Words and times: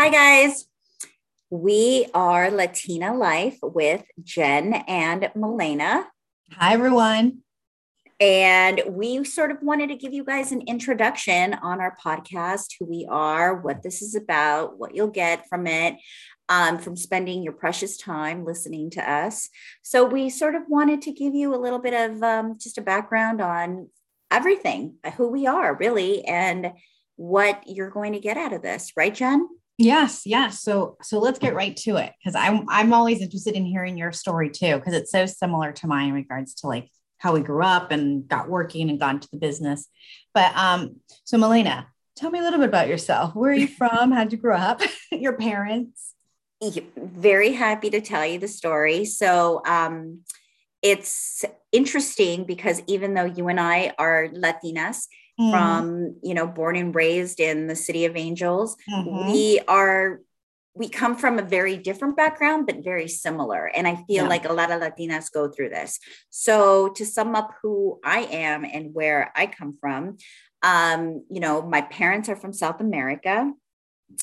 Hi, 0.00 0.10
guys. 0.10 0.64
We 1.50 2.06
are 2.14 2.52
Latina 2.52 3.16
Life 3.16 3.58
with 3.60 4.04
Jen 4.22 4.72
and 4.86 5.28
Milena. 5.34 6.06
Hi, 6.52 6.74
everyone. 6.74 7.38
And 8.20 8.80
we 8.90 9.24
sort 9.24 9.50
of 9.50 9.60
wanted 9.60 9.88
to 9.88 9.96
give 9.96 10.12
you 10.12 10.22
guys 10.22 10.52
an 10.52 10.60
introduction 10.68 11.52
on 11.54 11.80
our 11.80 11.96
podcast, 12.00 12.76
who 12.78 12.86
we 12.86 13.08
are, 13.10 13.56
what 13.56 13.82
this 13.82 14.00
is 14.00 14.14
about, 14.14 14.78
what 14.78 14.94
you'll 14.94 15.08
get 15.08 15.48
from 15.48 15.66
it, 15.66 15.96
um, 16.48 16.78
from 16.78 16.94
spending 16.94 17.42
your 17.42 17.54
precious 17.54 17.96
time 17.96 18.44
listening 18.44 18.90
to 18.90 19.10
us. 19.10 19.48
So 19.82 20.04
we 20.04 20.30
sort 20.30 20.54
of 20.54 20.62
wanted 20.68 21.02
to 21.02 21.12
give 21.12 21.34
you 21.34 21.52
a 21.52 21.58
little 21.58 21.80
bit 21.80 21.94
of 21.94 22.22
um, 22.22 22.56
just 22.56 22.78
a 22.78 22.82
background 22.82 23.40
on 23.40 23.88
everything, 24.30 24.98
who 25.16 25.26
we 25.26 25.48
are, 25.48 25.74
really, 25.74 26.24
and 26.24 26.70
what 27.16 27.64
you're 27.66 27.90
going 27.90 28.12
to 28.12 28.20
get 28.20 28.36
out 28.36 28.52
of 28.52 28.62
this, 28.62 28.92
right, 28.96 29.12
Jen? 29.12 29.48
Yes, 29.78 30.22
yes. 30.26 30.60
So 30.60 30.96
so 31.02 31.20
let's 31.20 31.38
get 31.38 31.54
right 31.54 31.76
to 31.78 31.96
it 31.96 32.12
because 32.18 32.34
I'm 32.34 32.68
I'm 32.68 32.92
always 32.92 33.20
interested 33.20 33.54
in 33.54 33.64
hearing 33.64 33.96
your 33.96 34.10
story 34.10 34.50
too 34.50 34.74
because 34.76 34.92
it's 34.92 35.12
so 35.12 35.24
similar 35.24 35.70
to 35.72 35.86
mine 35.86 36.08
in 36.08 36.14
regards 36.14 36.54
to 36.56 36.66
like 36.66 36.90
how 37.18 37.32
we 37.32 37.40
grew 37.40 37.62
up 37.62 37.92
and 37.92 38.26
got 38.26 38.48
working 38.48 38.90
and 38.90 38.98
got 38.98 39.14
into 39.14 39.28
the 39.32 39.38
business. 39.38 39.86
But 40.34 40.54
um, 40.56 40.96
so 41.24 41.38
Milena, 41.38 41.86
tell 42.16 42.30
me 42.30 42.40
a 42.40 42.42
little 42.42 42.58
bit 42.58 42.68
about 42.68 42.88
yourself. 42.88 43.36
Where 43.36 43.52
are 43.52 43.54
you 43.54 43.68
from? 43.78 44.10
How'd 44.10 44.32
you 44.32 44.38
grow 44.38 44.56
up? 44.56 44.82
your 45.12 45.34
parents? 45.34 46.14
Very 46.96 47.52
happy 47.52 47.88
to 47.90 48.00
tell 48.00 48.26
you 48.26 48.40
the 48.40 48.48
story. 48.48 49.04
So 49.04 49.62
um, 49.64 50.22
it's 50.82 51.44
interesting 51.70 52.44
because 52.44 52.82
even 52.88 53.14
though 53.14 53.24
you 53.24 53.46
and 53.46 53.60
I 53.60 53.94
are 53.96 54.28
Latinas, 54.28 55.06
mm. 55.38 55.50
from 55.50 56.16
you 56.22 56.34
know 56.34 56.46
born 56.46 56.76
and 56.76 56.94
raised 56.94 57.40
in 57.40 57.66
the 57.66 57.76
city 57.76 58.04
of 58.04 58.16
angels 58.16 58.76
mm-hmm. 58.90 59.32
we 59.32 59.60
are 59.68 60.20
we 60.74 60.88
come 60.88 61.16
from 61.16 61.38
a 61.38 61.42
very 61.42 61.76
different 61.76 62.16
background 62.16 62.66
but 62.66 62.84
very 62.84 63.08
similar 63.08 63.66
and 63.66 63.86
i 63.86 63.96
feel 64.06 64.24
yeah. 64.24 64.28
like 64.28 64.48
a 64.48 64.52
lot 64.52 64.70
of 64.70 64.80
latinas 64.80 65.32
go 65.32 65.48
through 65.48 65.68
this 65.68 65.98
so 66.30 66.88
to 66.90 67.04
sum 67.04 67.34
up 67.34 67.52
who 67.62 67.98
i 68.04 68.20
am 68.20 68.64
and 68.64 68.94
where 68.94 69.32
i 69.34 69.46
come 69.46 69.76
from 69.80 70.16
um, 70.62 71.24
you 71.30 71.38
know 71.38 71.62
my 71.62 71.82
parents 71.82 72.28
are 72.28 72.36
from 72.36 72.52
south 72.52 72.80
america 72.80 73.52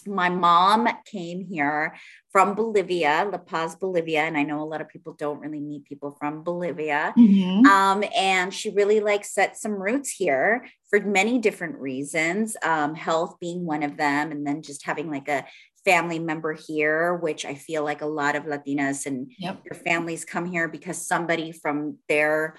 my 0.07 0.29
mom 0.29 0.87
came 1.05 1.41
here 1.41 1.95
from 2.31 2.55
Bolivia, 2.55 3.27
La 3.31 3.37
Paz, 3.37 3.75
Bolivia. 3.75 4.21
And 4.21 4.37
I 4.37 4.43
know 4.43 4.61
a 4.61 4.65
lot 4.65 4.81
of 4.81 4.89
people 4.89 5.13
don't 5.13 5.39
really 5.39 5.59
meet 5.59 5.85
people 5.85 6.15
from 6.19 6.43
Bolivia. 6.43 7.13
Mm-hmm. 7.17 7.65
Um, 7.65 8.03
and 8.15 8.53
she 8.53 8.69
really 8.71 8.99
like 8.99 9.23
set 9.23 9.57
some 9.57 9.73
roots 9.73 10.09
here 10.09 10.65
for 10.89 10.99
many 10.99 11.39
different 11.39 11.77
reasons, 11.77 12.57
um, 12.63 12.95
health 12.95 13.37
being 13.39 13.65
one 13.65 13.83
of 13.83 13.97
them. 13.97 14.31
And 14.31 14.45
then 14.45 14.61
just 14.61 14.85
having 14.85 15.09
like 15.09 15.27
a 15.27 15.45
family 15.85 16.19
member 16.19 16.53
here, 16.53 17.15
which 17.15 17.45
I 17.45 17.55
feel 17.55 17.83
like 17.83 18.01
a 18.01 18.07
lot 18.07 18.35
of 18.35 18.43
Latinas 18.43 19.05
and 19.05 19.31
yep. 19.37 19.61
your 19.63 19.75
families 19.75 20.25
come 20.25 20.45
here 20.45 20.67
because 20.67 21.07
somebody 21.07 21.51
from 21.51 21.99
their 22.09 22.55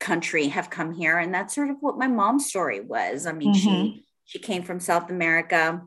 country 0.00 0.48
have 0.48 0.70
come 0.70 0.92
here. 0.92 1.18
And 1.18 1.34
that's 1.34 1.54
sort 1.54 1.70
of 1.70 1.76
what 1.80 1.98
my 1.98 2.06
mom's 2.06 2.46
story 2.46 2.80
was. 2.80 3.26
I 3.26 3.32
mean, 3.32 3.54
mm-hmm. 3.54 3.58
she 3.58 4.06
she 4.24 4.38
came 4.38 4.62
from 4.62 4.80
South 4.80 5.10
America 5.10 5.82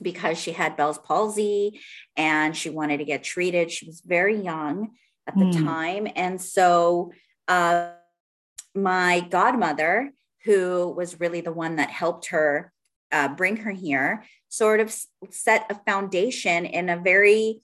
because 0.00 0.38
she 0.38 0.52
had 0.52 0.76
Bell's 0.76 0.98
palsy 0.98 1.80
and 2.16 2.56
she 2.56 2.70
wanted 2.70 2.98
to 2.98 3.04
get 3.04 3.22
treated. 3.22 3.70
She 3.70 3.86
was 3.86 4.00
very 4.00 4.36
young 4.36 4.90
at 5.26 5.36
the 5.36 5.44
mm. 5.44 5.64
time. 5.64 6.08
And 6.16 6.40
so 6.40 7.12
uh, 7.48 7.90
my 8.74 9.20
godmother, 9.20 10.12
who 10.44 10.92
was 10.96 11.20
really 11.20 11.40
the 11.40 11.52
one 11.52 11.76
that 11.76 11.90
helped 11.90 12.28
her 12.28 12.72
uh, 13.12 13.28
bring 13.28 13.58
her 13.58 13.70
here, 13.70 14.24
sort 14.48 14.80
of 14.80 14.94
set 15.30 15.66
a 15.70 15.74
foundation 15.86 16.66
in 16.66 16.88
a 16.88 16.96
very, 16.96 17.60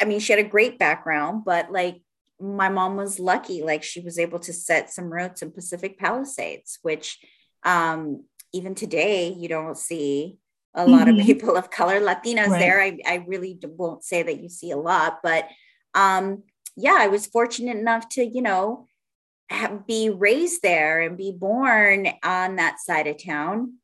I 0.00 0.04
mean, 0.04 0.20
she 0.20 0.32
had 0.32 0.44
a 0.44 0.48
great 0.48 0.78
background, 0.78 1.44
but 1.44 1.72
like 1.72 2.02
my 2.40 2.68
mom 2.68 2.96
was 2.96 3.18
lucky, 3.18 3.62
like 3.62 3.82
she 3.82 4.00
was 4.00 4.18
able 4.18 4.40
to 4.40 4.52
set 4.52 4.90
some 4.90 5.12
roots 5.12 5.42
in 5.42 5.52
Pacific 5.52 5.98
Palisades, 5.98 6.78
which 6.82 7.18
um, 7.64 8.24
even 8.52 8.74
today 8.74 9.28
you 9.32 9.48
don't 9.48 9.78
see 9.78 10.38
a 10.74 10.86
lot 10.86 11.06
mm-hmm. 11.06 11.20
of 11.20 11.26
people 11.26 11.56
of 11.56 11.70
color 11.70 12.00
latinas 12.00 12.48
right. 12.48 12.58
there 12.58 12.80
I, 12.80 12.98
I 13.06 13.24
really 13.26 13.58
won't 13.62 14.04
say 14.04 14.22
that 14.22 14.40
you 14.40 14.48
see 14.48 14.70
a 14.70 14.76
lot 14.76 15.18
but 15.22 15.48
um 15.94 16.44
yeah 16.76 16.96
i 16.98 17.08
was 17.08 17.26
fortunate 17.26 17.76
enough 17.76 18.08
to 18.10 18.24
you 18.24 18.42
know 18.42 18.86
have, 19.50 19.86
be 19.86 20.08
raised 20.08 20.62
there 20.62 21.02
and 21.02 21.16
be 21.16 21.32
born 21.32 22.08
on 22.22 22.56
that 22.56 22.80
side 22.80 23.06
of 23.06 23.22
town 23.22 23.74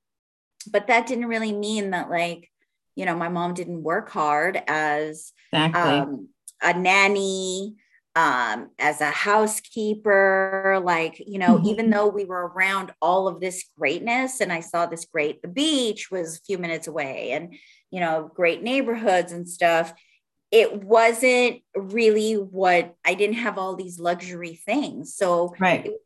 but 0.70 0.86
that 0.86 1.06
didn't 1.06 1.26
really 1.26 1.52
mean 1.52 1.90
that 1.90 2.10
like 2.10 2.50
you 2.94 3.04
know 3.04 3.14
my 3.14 3.28
mom 3.28 3.54
didn't 3.54 3.82
work 3.82 4.10
hard 4.10 4.60
as 4.66 5.32
exactly. 5.52 5.80
um, 5.80 6.28
a 6.62 6.78
nanny 6.78 7.76
um, 8.18 8.70
as 8.80 9.00
a 9.00 9.12
housekeeper, 9.12 10.80
like, 10.82 11.22
you 11.24 11.38
know, 11.38 11.56
mm-hmm. 11.56 11.68
even 11.68 11.90
though 11.90 12.08
we 12.08 12.24
were 12.24 12.48
around 12.48 12.90
all 13.00 13.28
of 13.28 13.38
this 13.38 13.66
greatness 13.78 14.40
and 14.40 14.52
I 14.52 14.58
saw 14.58 14.86
this 14.86 15.04
great, 15.04 15.40
the 15.40 15.46
beach 15.46 16.10
was 16.10 16.36
a 16.36 16.40
few 16.40 16.58
minutes 16.58 16.88
away 16.88 17.30
and, 17.30 17.54
you 17.92 18.00
know, 18.00 18.28
great 18.34 18.60
neighborhoods 18.60 19.30
and 19.30 19.48
stuff, 19.48 19.94
it 20.50 20.82
wasn't 20.82 21.60
really 21.76 22.32
what 22.32 22.96
I 23.06 23.14
didn't 23.14 23.36
have 23.36 23.56
all 23.56 23.76
these 23.76 24.00
luxury 24.00 24.56
things. 24.66 25.14
So 25.14 25.54
right. 25.60 25.86
it 25.86 26.00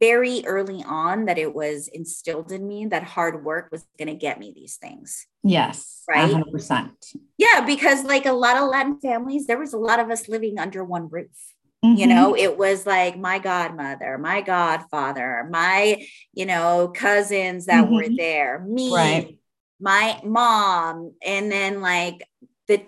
very 0.00 0.44
early 0.46 0.82
on 0.86 1.26
that 1.26 1.38
it 1.38 1.54
was 1.54 1.88
instilled 1.88 2.52
in 2.52 2.66
me 2.66 2.86
that 2.86 3.02
hard 3.04 3.44
work 3.44 3.68
was 3.70 3.84
going 3.98 4.08
to 4.08 4.14
get 4.14 4.38
me 4.38 4.52
these 4.54 4.76
things. 4.76 5.26
Yes. 5.42 6.02
Right. 6.08 6.30
100%. 6.30 6.90
Yeah. 7.38 7.64
Because, 7.64 8.04
like 8.04 8.26
a 8.26 8.32
lot 8.32 8.56
of 8.56 8.68
Latin 8.68 8.98
families, 9.00 9.46
there 9.46 9.58
was 9.58 9.72
a 9.72 9.78
lot 9.78 10.00
of 10.00 10.10
us 10.10 10.28
living 10.28 10.58
under 10.58 10.84
one 10.84 11.08
roof. 11.08 11.54
Mm-hmm. 11.84 12.00
You 12.00 12.06
know, 12.06 12.34
it 12.34 12.56
was 12.56 12.86
like 12.86 13.18
my 13.18 13.38
godmother, 13.38 14.16
my 14.16 14.40
godfather, 14.40 15.46
my, 15.50 16.06
you 16.32 16.46
know, 16.46 16.90
cousins 16.94 17.66
that 17.66 17.84
mm-hmm. 17.84 17.94
were 17.94 18.08
there, 18.08 18.60
me, 18.60 18.90
right. 18.94 19.38
my 19.78 20.18
mom, 20.24 21.12
and 21.24 21.52
then 21.52 21.82
like 21.82 22.26
the 22.68 22.82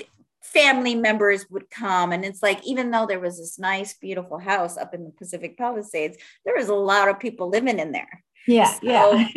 family 0.52 0.94
members 0.94 1.46
would 1.50 1.70
come. 1.70 2.12
And 2.12 2.24
it's 2.24 2.42
like 2.42 2.64
even 2.64 2.90
though 2.90 3.06
there 3.06 3.20
was 3.20 3.38
this 3.38 3.58
nice 3.58 3.94
beautiful 3.94 4.38
house 4.38 4.76
up 4.76 4.94
in 4.94 5.04
the 5.04 5.10
pacific 5.10 5.58
palisades 5.58 6.16
there 6.44 6.56
was 6.56 6.68
a 6.68 6.74
lot 6.74 7.08
of 7.08 7.18
people 7.18 7.48
living 7.48 7.78
in 7.78 7.92
there. 7.92 8.22
Yeah 8.46 8.72
so, 8.72 8.80
yeah. 8.82 9.28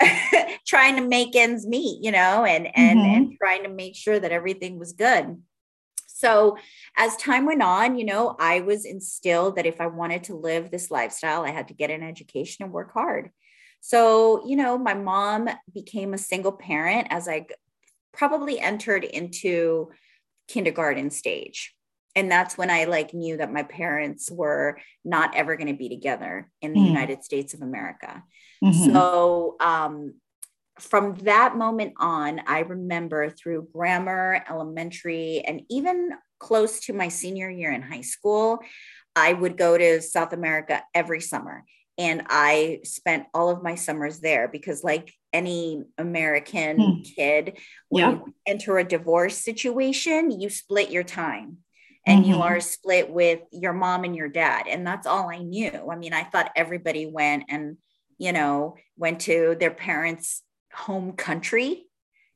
trying 0.66 0.96
to 0.96 1.02
make 1.02 1.36
ends 1.36 1.66
meet 1.66 2.02
you 2.02 2.10
know 2.10 2.44
and 2.44 2.66
and 2.76 2.98
mm-hmm. 2.98 3.14
and 3.14 3.36
trying 3.38 3.62
to 3.62 3.68
make 3.68 3.94
sure 3.96 4.18
that 4.18 4.32
everything 4.32 4.78
was 4.78 4.92
good. 4.92 5.42
So 6.06 6.56
as 6.96 7.16
time 7.16 7.46
went 7.46 7.62
on 7.62 7.98
you 7.98 8.04
know 8.04 8.36
i 8.38 8.60
was 8.60 8.84
instilled 8.84 9.56
that 9.56 9.66
if 9.66 9.80
i 9.80 9.88
wanted 9.88 10.24
to 10.24 10.36
live 10.36 10.70
this 10.70 10.90
lifestyle 10.90 11.42
i 11.42 11.50
had 11.50 11.68
to 11.68 11.74
get 11.74 11.90
an 11.90 12.02
education 12.02 12.64
and 12.64 12.72
work 12.72 12.92
hard. 12.92 13.30
So 13.80 14.46
you 14.46 14.56
know 14.56 14.78
my 14.78 14.94
mom 14.94 15.48
became 15.72 16.14
a 16.14 16.18
single 16.18 16.52
parent 16.52 17.08
as 17.10 17.26
i 17.28 17.46
probably 18.12 18.60
entered 18.60 19.04
into 19.04 19.90
kindergarten 20.52 21.10
stage 21.10 21.74
and 22.14 22.30
that's 22.30 22.58
when 22.58 22.70
i 22.70 22.84
like 22.84 23.14
knew 23.14 23.36
that 23.36 23.52
my 23.52 23.62
parents 23.62 24.30
were 24.30 24.78
not 25.04 25.34
ever 25.34 25.56
going 25.56 25.68
to 25.68 25.72
be 25.74 25.88
together 25.88 26.50
in 26.60 26.74
the 26.74 26.80
mm. 26.80 26.86
united 26.86 27.24
states 27.24 27.54
of 27.54 27.62
america 27.62 28.22
mm-hmm. 28.62 28.92
so 28.92 29.56
um, 29.60 30.14
from 30.78 31.14
that 31.22 31.56
moment 31.56 31.94
on 31.98 32.40
i 32.46 32.60
remember 32.60 33.30
through 33.30 33.66
grammar 33.72 34.44
elementary 34.48 35.40
and 35.46 35.62
even 35.70 36.10
close 36.38 36.80
to 36.80 36.92
my 36.92 37.08
senior 37.08 37.48
year 37.48 37.72
in 37.72 37.80
high 37.80 38.02
school 38.02 38.58
i 39.16 39.32
would 39.32 39.56
go 39.56 39.78
to 39.78 40.02
south 40.02 40.34
america 40.34 40.82
every 40.94 41.20
summer 41.20 41.64
and 41.98 42.22
I 42.28 42.80
spent 42.84 43.26
all 43.34 43.50
of 43.50 43.62
my 43.62 43.74
summers 43.74 44.20
there 44.20 44.48
because, 44.48 44.82
like 44.82 45.12
any 45.32 45.84
American 45.98 46.80
hmm. 46.80 47.00
kid, 47.02 47.58
when 47.88 48.00
yeah. 48.02 48.10
you 48.10 48.34
enter 48.46 48.78
a 48.78 48.84
divorce 48.84 49.36
situation, 49.36 50.30
you 50.30 50.50
split 50.50 50.90
your 50.90 51.04
time 51.04 51.58
and 52.06 52.24
mm-hmm. 52.24 52.32
you 52.32 52.42
are 52.42 52.60
split 52.60 53.10
with 53.10 53.40
your 53.52 53.72
mom 53.72 54.04
and 54.04 54.16
your 54.16 54.28
dad. 54.28 54.66
And 54.68 54.86
that's 54.86 55.06
all 55.06 55.30
I 55.30 55.38
knew. 55.38 55.88
I 55.90 55.96
mean, 55.96 56.12
I 56.12 56.24
thought 56.24 56.52
everybody 56.56 57.06
went 57.06 57.44
and, 57.48 57.76
you 58.18 58.32
know, 58.32 58.76
went 58.96 59.20
to 59.22 59.56
their 59.58 59.70
parents' 59.70 60.42
home 60.72 61.12
country. 61.12 61.86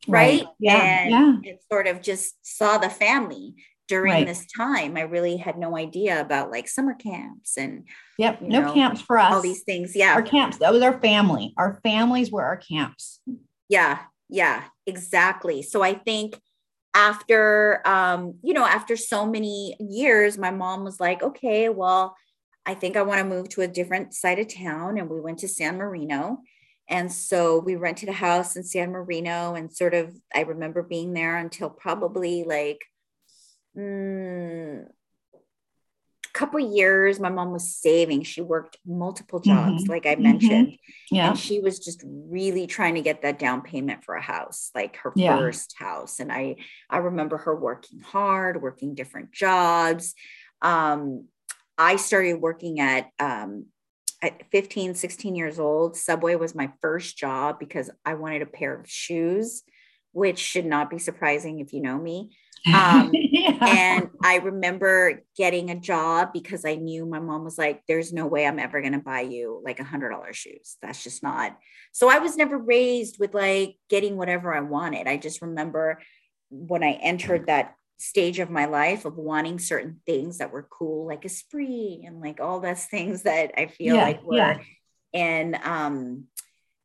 Right. 0.06 0.42
right? 0.42 0.48
Yeah. 0.60 0.76
And 0.76 1.44
yeah. 1.44 1.52
sort 1.70 1.88
of 1.88 2.00
just 2.00 2.36
saw 2.42 2.78
the 2.78 2.90
family 2.90 3.54
during 3.88 4.12
right. 4.12 4.26
this 4.26 4.46
time 4.56 4.96
i 4.96 5.02
really 5.02 5.36
had 5.36 5.58
no 5.58 5.76
idea 5.76 6.20
about 6.20 6.50
like 6.50 6.68
summer 6.68 6.94
camps 6.94 7.56
and 7.56 7.84
yep 8.18 8.40
no 8.40 8.62
know, 8.62 8.74
camps 8.74 9.00
for 9.00 9.18
us 9.18 9.32
all 9.32 9.42
these 9.42 9.62
things 9.62 9.94
yeah. 9.94 10.14
Our 10.14 10.22
camps 10.22 10.58
that 10.58 10.72
was 10.72 10.82
our 10.82 11.00
family. 11.00 11.54
Our 11.56 11.80
families 11.82 12.30
were 12.30 12.42
our 12.42 12.56
camps. 12.56 13.20
Yeah 13.68 13.98
yeah 14.28 14.64
exactly. 14.86 15.62
So 15.62 15.82
i 15.82 15.94
think 15.94 16.40
after 16.94 17.82
um 17.86 18.34
you 18.42 18.54
know 18.54 18.64
after 18.64 18.96
so 18.96 19.26
many 19.26 19.76
years 19.78 20.38
my 20.38 20.50
mom 20.50 20.82
was 20.82 20.98
like 20.98 21.22
okay 21.22 21.68
well 21.68 22.16
i 22.64 22.72
think 22.72 22.96
i 22.96 23.02
want 23.02 23.18
to 23.18 23.24
move 23.24 23.48
to 23.50 23.60
a 23.60 23.68
different 23.68 24.14
side 24.14 24.38
of 24.38 24.48
town 24.48 24.96
and 24.96 25.10
we 25.10 25.20
went 25.20 25.38
to 25.38 25.48
san 25.48 25.76
marino. 25.76 26.38
And 26.88 27.12
so 27.12 27.58
we 27.58 27.74
rented 27.74 28.08
a 28.08 28.12
house 28.12 28.54
in 28.54 28.62
San 28.62 28.92
Marino 28.92 29.54
and 29.54 29.74
sort 29.74 29.92
of, 29.92 30.14
I 30.32 30.42
remember 30.42 30.82
being 30.84 31.14
there 31.14 31.36
until 31.36 31.68
probably 31.68 32.44
like 32.44 32.78
mm, 33.76 34.84
a 34.84 36.28
couple 36.32 36.60
years. 36.60 37.20
My 37.20 37.28
mom 37.28 37.52
was 37.52 37.74
saving. 37.74 38.22
She 38.22 38.40
worked 38.40 38.78
multiple 38.86 39.40
jobs, 39.40 39.82
mm-hmm. 39.82 39.92
like 39.92 40.06
I 40.06 40.16
mentioned. 40.16 40.68
Mm-hmm. 40.68 41.14
Yeah. 41.14 41.28
And 41.30 41.38
she 41.38 41.60
was 41.60 41.78
just 41.78 42.02
really 42.06 42.66
trying 42.66 42.94
to 42.94 43.02
get 43.02 43.22
that 43.22 43.38
down 43.38 43.62
payment 43.62 44.04
for 44.04 44.14
a 44.14 44.22
house, 44.22 44.70
like 44.74 44.96
her 44.96 45.12
yeah. 45.16 45.36
first 45.36 45.74
house. 45.78 46.20
And 46.20 46.32
I, 46.32 46.56
I 46.90 46.98
remember 46.98 47.36
her 47.38 47.54
working 47.54 48.00
hard, 48.00 48.62
working 48.62 48.94
different 48.94 49.32
jobs. 49.32 50.14
Um, 50.62 51.26
I 51.78 51.96
started 51.96 52.40
working 52.40 52.80
at 52.80 53.10
um, 53.18 53.66
at 54.22 54.50
15, 54.50 54.94
16 54.94 55.34
years 55.34 55.58
old, 55.58 55.96
Subway 55.96 56.34
was 56.36 56.54
my 56.54 56.72
first 56.80 57.16
job 57.16 57.58
because 57.58 57.90
I 58.04 58.14
wanted 58.14 58.42
a 58.42 58.46
pair 58.46 58.74
of 58.74 58.88
shoes, 58.88 59.62
which 60.12 60.38
should 60.38 60.66
not 60.66 60.90
be 60.90 60.98
surprising 60.98 61.60
if 61.60 61.72
you 61.72 61.82
know 61.82 61.98
me. 61.98 62.36
Um, 62.72 63.10
yeah. 63.12 63.58
And 63.60 64.10
I 64.22 64.36
remember 64.36 65.22
getting 65.36 65.70
a 65.70 65.78
job 65.78 66.32
because 66.32 66.64
I 66.64 66.74
knew 66.74 67.06
my 67.06 67.20
mom 67.20 67.44
was 67.44 67.58
like, 67.58 67.82
there's 67.86 68.12
no 68.12 68.26
way 68.26 68.46
I'm 68.46 68.58
ever 68.58 68.80
going 68.80 68.92
to 68.92 68.98
buy 68.98 69.20
you 69.20 69.62
like 69.64 69.80
a 69.80 69.84
hundred 69.84 70.10
dollar 70.10 70.32
shoes. 70.32 70.76
That's 70.82 71.02
just 71.02 71.22
not. 71.22 71.56
So 71.92 72.10
I 72.10 72.18
was 72.18 72.36
never 72.36 72.58
raised 72.58 73.18
with 73.18 73.34
like 73.34 73.76
getting 73.88 74.16
whatever 74.16 74.54
I 74.54 74.60
wanted. 74.60 75.06
I 75.06 75.16
just 75.16 75.42
remember 75.42 76.00
when 76.50 76.82
I 76.82 76.92
entered 76.92 77.46
that 77.46 77.74
stage 77.98 78.38
of 78.38 78.50
my 78.50 78.66
life 78.66 79.04
of 79.04 79.16
wanting 79.16 79.58
certain 79.58 80.00
things 80.06 80.38
that 80.38 80.52
were 80.52 80.66
cool, 80.70 81.06
like 81.06 81.24
Esprit 81.24 82.02
and 82.04 82.20
like 82.20 82.40
all 82.40 82.60
those 82.60 82.84
things 82.84 83.22
that 83.22 83.52
I 83.56 83.66
feel 83.66 83.96
yeah, 83.96 84.02
like 84.02 84.22
were 84.22 84.36
yeah. 84.36 84.58
and 85.14 85.54
um, 85.56 86.24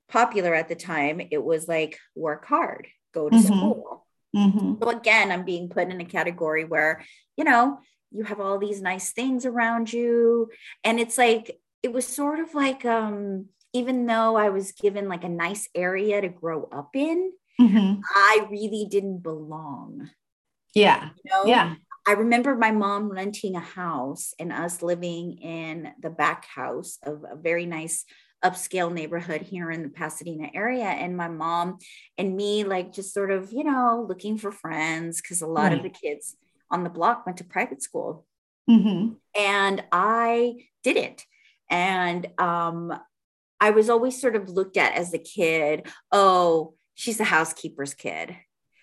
popular 0.09 0.53
at 0.53 0.69
the 0.69 0.75
time. 0.75 1.21
It 1.31 1.43
was 1.43 1.67
like 1.67 1.97
work 2.15 2.45
hard, 2.45 2.87
go 3.13 3.29
to 3.29 3.35
mm-hmm. 3.35 3.45
school. 3.45 4.00
Mm-hmm. 4.35 4.75
So 4.81 4.89
again, 4.89 5.31
I'm 5.31 5.45
being 5.45 5.69
put 5.69 5.89
in 5.89 5.99
a 5.99 6.05
category 6.05 6.63
where, 6.63 7.03
you 7.37 7.43
know, 7.43 7.79
you 8.11 8.23
have 8.23 8.39
all 8.39 8.57
these 8.57 8.81
nice 8.81 9.11
things 9.11 9.45
around 9.45 9.91
you. 9.91 10.49
And 10.83 10.99
it's 10.99 11.17
like, 11.17 11.59
it 11.83 11.91
was 11.91 12.05
sort 12.05 12.39
of 12.39 12.53
like, 12.53 12.85
um, 12.85 13.47
even 13.73 14.05
though 14.05 14.35
I 14.35 14.49
was 14.49 14.73
given 14.73 15.07
like 15.07 15.23
a 15.23 15.29
nice 15.29 15.69
area 15.73 16.21
to 16.21 16.29
grow 16.29 16.67
up 16.71 16.89
in, 16.93 17.31
mm-hmm. 17.59 18.01
I 18.15 18.47
really 18.49 18.87
didn't 18.89 19.19
belong. 19.19 20.09
Yeah. 20.73 21.09
You 21.23 21.31
know? 21.31 21.45
Yeah. 21.45 21.75
I 22.07 22.13
remember 22.13 22.55
my 22.55 22.71
mom 22.71 23.09
renting 23.09 23.55
a 23.55 23.61
house 23.61 24.33
and 24.39 24.51
us 24.51 24.81
living 24.81 25.37
in 25.37 25.93
the 26.01 26.09
back 26.09 26.45
house 26.45 26.97
of 27.03 27.23
a 27.29 27.35
very 27.35 27.65
nice 27.65 28.05
upscale 28.43 28.91
neighborhood 28.91 29.41
here 29.41 29.69
in 29.69 29.83
the 29.83 29.89
Pasadena 29.89 30.49
area. 30.53 30.85
And 30.85 31.15
my 31.15 31.27
mom 31.27 31.77
and 32.17 32.35
me, 32.35 32.63
like, 32.63 32.93
just 32.93 33.13
sort 33.13 33.31
of, 33.31 33.51
you 33.51 33.63
know, 33.63 34.05
looking 34.07 34.37
for 34.37 34.51
friends 34.51 35.21
because 35.21 35.41
a 35.41 35.47
lot 35.47 35.69
right. 35.69 35.77
of 35.77 35.83
the 35.83 35.89
kids 35.89 36.35
on 36.69 36.83
the 36.83 36.89
block 36.89 37.25
went 37.25 37.37
to 37.37 37.43
private 37.43 37.81
school. 37.81 38.25
Mm-hmm. 38.69 39.13
And 39.35 39.83
I 39.91 40.67
didn't. 40.83 41.25
And 41.69 42.27
um, 42.37 42.97
I 43.59 43.69
was 43.71 43.89
always 43.89 44.19
sort 44.19 44.35
of 44.35 44.49
looked 44.49 44.77
at 44.77 44.93
as 44.93 45.11
the 45.11 45.19
kid, 45.19 45.87
oh, 46.11 46.73
she's 46.95 47.19
a 47.19 47.25
housekeeper's 47.25 47.93
kid. 47.93 48.35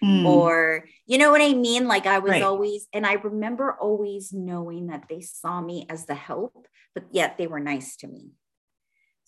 Mm. 0.02 0.25
Or, 0.26 0.84
you 1.06 1.19
know 1.19 1.32
what 1.32 1.43
I 1.43 1.54
mean? 1.54 1.88
Like 1.88 2.06
I 2.06 2.20
was 2.20 2.31
right. 2.31 2.43
always, 2.43 2.87
and 2.93 3.04
I 3.04 3.14
remember 3.14 3.76
always 3.81 4.32
knowing 4.32 4.87
that 4.87 5.04
they 5.08 5.20
saw 5.20 5.61
me 5.61 5.87
as 5.88 6.06
the 6.06 6.14
help, 6.14 6.69
but 6.94 7.06
yet 7.11 7.37
they 7.37 7.49
were 7.49 7.58
nice 7.58 7.96
to 7.96 8.06
me. 8.06 8.31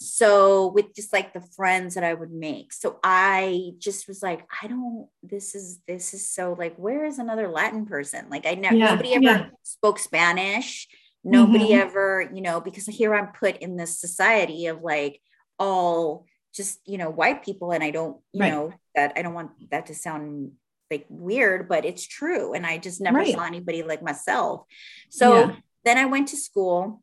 So, 0.03 0.69
with 0.69 0.95
just 0.95 1.13
like 1.13 1.35
the 1.35 1.43
friends 1.43 1.95
that 1.95 2.05
I 2.05 2.15
would 2.15 2.33
make. 2.33 2.73
So, 2.73 2.99
I 3.05 3.73
just 3.79 4.09
was 4.09 4.23
like, 4.23 4.47
I 4.63 4.67
don't, 4.67 5.09
this 5.23 5.55
is, 5.55 5.81
this 5.87 6.15
is 6.15 6.27
so 6.27 6.57
like, 6.59 6.75
where 6.77 7.05
is 7.05 7.19
another 7.19 7.49
Latin 7.49 7.85
person? 7.85 8.31
Like, 8.31 8.47
I 8.47 8.55
never, 8.55 8.77
yeah. 8.77 8.91
nobody 8.91 9.13
ever 9.15 9.23
yeah. 9.23 9.47
spoke 9.63 9.99
Spanish. 9.99 10.89
Nobody 11.23 11.71
mm-hmm. 11.71 11.81
ever, 11.81 12.31
you 12.33 12.41
know, 12.41 12.63
because 12.63 12.87
here 12.87 13.15
I'm 13.15 13.29
put 13.29 13.59
in 13.59 13.77
this 13.77 14.01
society 14.01 14.69
of 14.69 14.81
like 14.81 15.21
all 15.59 16.25
just, 16.55 16.81
you 16.87 16.97
know, 16.97 17.11
white 17.11 17.45
people. 17.45 17.73
And 17.73 17.85
I 17.85 17.91
don't, 17.91 18.17
you 18.33 18.41
right. 18.41 18.51
know, 18.51 18.73
that 18.95 19.13
I 19.17 19.23
don't 19.23 19.35
want 19.35 19.51
that 19.71 19.87
to 19.87 19.95
sound 19.95 20.53
like 20.91 21.05
weird, 21.11 21.69
but 21.69 21.85
it's 21.85 22.07
true. 22.07 22.55
And 22.55 22.65
I 22.65 22.79
just 22.79 23.03
never 23.03 23.19
right. 23.19 23.35
saw 23.35 23.45
anybody 23.45 23.83
like 23.83 24.03
myself. 24.03 24.63
So 25.11 25.35
yeah. 25.35 25.57
then 25.85 25.99
I 25.99 26.07
went 26.07 26.29
to 26.29 26.39
school. 26.39 27.03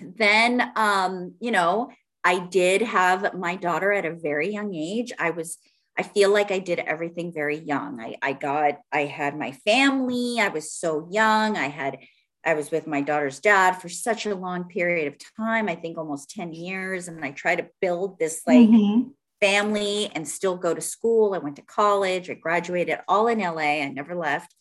Then, 0.00 0.72
um, 0.74 1.34
you 1.38 1.50
know, 1.50 1.90
I 2.26 2.40
did 2.40 2.82
have 2.82 3.34
my 3.34 3.54
daughter 3.54 3.92
at 3.92 4.04
a 4.04 4.12
very 4.14 4.52
young 4.52 4.74
age. 4.74 5.12
I 5.16 5.30
was, 5.30 5.58
I 5.96 6.02
feel 6.02 6.32
like 6.32 6.50
I 6.50 6.58
did 6.58 6.80
everything 6.80 7.32
very 7.32 7.56
young. 7.56 8.00
I, 8.00 8.16
I 8.20 8.32
got, 8.32 8.80
I 8.92 9.04
had 9.04 9.38
my 9.38 9.52
family. 9.52 10.40
I 10.40 10.48
was 10.48 10.72
so 10.72 11.08
young. 11.08 11.56
I 11.56 11.68
had, 11.68 11.98
I 12.44 12.54
was 12.54 12.72
with 12.72 12.88
my 12.88 13.00
daughter's 13.00 13.38
dad 13.38 13.80
for 13.80 13.88
such 13.88 14.26
a 14.26 14.34
long 14.34 14.64
period 14.64 15.06
of 15.06 15.20
time. 15.36 15.68
I 15.68 15.76
think 15.76 15.98
almost 15.98 16.30
10 16.30 16.52
years. 16.52 17.06
And 17.06 17.24
I 17.24 17.30
tried 17.30 17.56
to 17.56 17.68
build 17.80 18.18
this 18.18 18.42
like 18.44 18.68
mm-hmm 18.68 19.10
family 19.40 20.10
and 20.14 20.26
still 20.26 20.56
go 20.56 20.74
to 20.74 20.80
school. 20.80 21.34
I 21.34 21.38
went 21.38 21.56
to 21.56 21.62
college, 21.62 22.30
I 22.30 22.34
graduated 22.34 22.98
all 23.06 23.28
in 23.28 23.38
LA. 23.38 23.82
I 23.82 23.88
never 23.88 24.14
left 24.14 24.54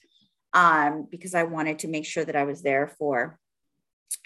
um, 0.54 1.08
because 1.10 1.34
I 1.34 1.44
wanted 1.44 1.80
to 1.80 1.88
make 1.88 2.06
sure 2.06 2.26
that 2.26 2.36
I 2.36 2.44
was 2.44 2.62
there 2.62 2.88
for, 3.00 3.40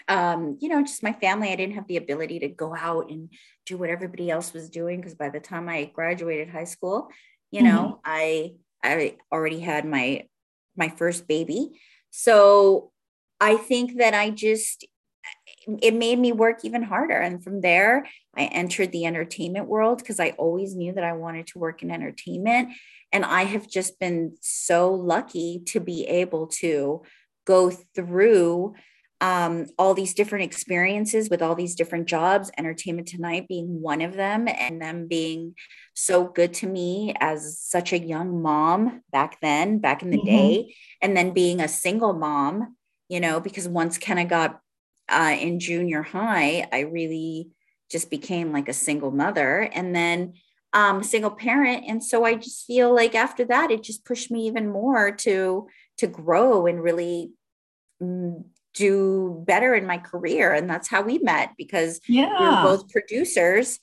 um, 0.08 0.56
you 0.60 0.68
know, 0.68 0.82
just 0.82 1.02
my 1.02 1.12
family. 1.12 1.50
I 1.50 1.56
didn't 1.56 1.74
have 1.74 1.86
the 1.86 1.96
ability 1.96 2.40
to 2.40 2.48
go 2.48 2.74
out 2.74 3.10
and 3.10 3.30
do 3.66 3.76
what 3.76 3.90
everybody 3.90 4.30
else 4.30 4.52
was 4.52 4.70
doing 4.70 5.00
because 5.00 5.14
by 5.14 5.28
the 5.28 5.40
time 5.40 5.68
I 5.68 5.84
graduated 5.84 6.50
high 6.50 6.64
school, 6.64 7.08
you 7.50 7.62
know, 7.62 7.98
mm-hmm. 7.98 8.00
I 8.04 8.52
I 8.82 9.16
already 9.32 9.60
had 9.60 9.84
my 9.84 10.26
my 10.76 10.88
first 10.88 11.28
baby. 11.28 11.80
So 12.10 12.92
I 13.40 13.56
think 13.56 13.98
that 13.98 14.14
I 14.14 14.30
just 14.30 14.86
it 15.66 15.94
made 15.94 16.18
me 16.18 16.32
work 16.32 16.64
even 16.64 16.82
harder. 16.82 17.18
And 17.18 17.42
from 17.42 17.60
there, 17.60 18.06
I 18.34 18.44
entered 18.44 18.92
the 18.92 19.04
entertainment 19.04 19.66
world 19.66 19.98
because 19.98 20.18
I 20.18 20.30
always 20.30 20.74
knew 20.74 20.92
that 20.94 21.04
I 21.04 21.12
wanted 21.12 21.46
to 21.48 21.58
work 21.58 21.82
in 21.82 21.90
entertainment. 21.90 22.70
And 23.12 23.24
I 23.24 23.44
have 23.44 23.68
just 23.68 23.98
been 23.98 24.36
so 24.40 24.92
lucky 24.92 25.62
to 25.66 25.80
be 25.80 26.06
able 26.06 26.46
to 26.58 27.02
go 27.46 27.70
through 27.70 28.74
um, 29.20 29.66
all 29.78 29.92
these 29.92 30.14
different 30.14 30.44
experiences 30.44 31.28
with 31.28 31.42
all 31.42 31.54
these 31.54 31.74
different 31.74 32.06
jobs, 32.06 32.50
Entertainment 32.56 33.08
Tonight 33.08 33.48
being 33.48 33.80
one 33.82 34.00
of 34.00 34.14
them, 34.14 34.48
and 34.48 34.80
them 34.80 35.08
being 35.08 35.54
so 35.94 36.24
good 36.24 36.54
to 36.54 36.66
me 36.66 37.14
as 37.20 37.58
such 37.58 37.92
a 37.92 37.98
young 37.98 38.40
mom 38.40 39.02
back 39.12 39.38
then, 39.40 39.78
back 39.78 40.02
in 40.02 40.10
the 40.10 40.16
mm-hmm. 40.16 40.26
day, 40.26 40.74
and 41.02 41.16
then 41.16 41.32
being 41.32 41.60
a 41.60 41.68
single 41.68 42.14
mom, 42.14 42.76
you 43.08 43.20
know, 43.20 43.40
because 43.40 43.68
once 43.68 43.98
Kenna 43.98 44.24
got 44.24 44.60
uh, 45.10 45.36
in 45.38 45.60
junior 45.60 46.02
high, 46.02 46.66
I 46.72 46.80
really 46.80 47.50
just 47.90 48.08
became 48.10 48.52
like 48.52 48.68
a 48.68 48.72
single 48.72 49.10
mother 49.10 49.68
and 49.72 49.94
then 49.94 50.34
um, 50.72 51.02
single 51.02 51.32
parent. 51.32 51.84
And 51.86 52.02
so 52.02 52.24
I 52.24 52.36
just 52.36 52.64
feel 52.66 52.94
like 52.94 53.14
after 53.14 53.44
that, 53.46 53.70
it 53.70 53.82
just 53.82 54.04
pushed 54.04 54.30
me 54.30 54.46
even 54.46 54.70
more 54.70 55.10
to 55.12 55.68
to 55.98 56.06
grow 56.06 56.66
and 56.66 56.82
really 56.82 57.32
mm, 58.00 58.44
do 58.74 59.42
better 59.46 59.74
in 59.74 59.86
my 59.86 59.98
career. 59.98 60.52
And 60.52 60.68
that's 60.68 60.88
how 60.88 61.02
we 61.02 61.18
met 61.18 61.52
because 61.56 62.00
yeah. 62.06 62.38
we 62.38 62.46
were 62.46 62.76
both 62.76 62.90
producers, 62.90 63.80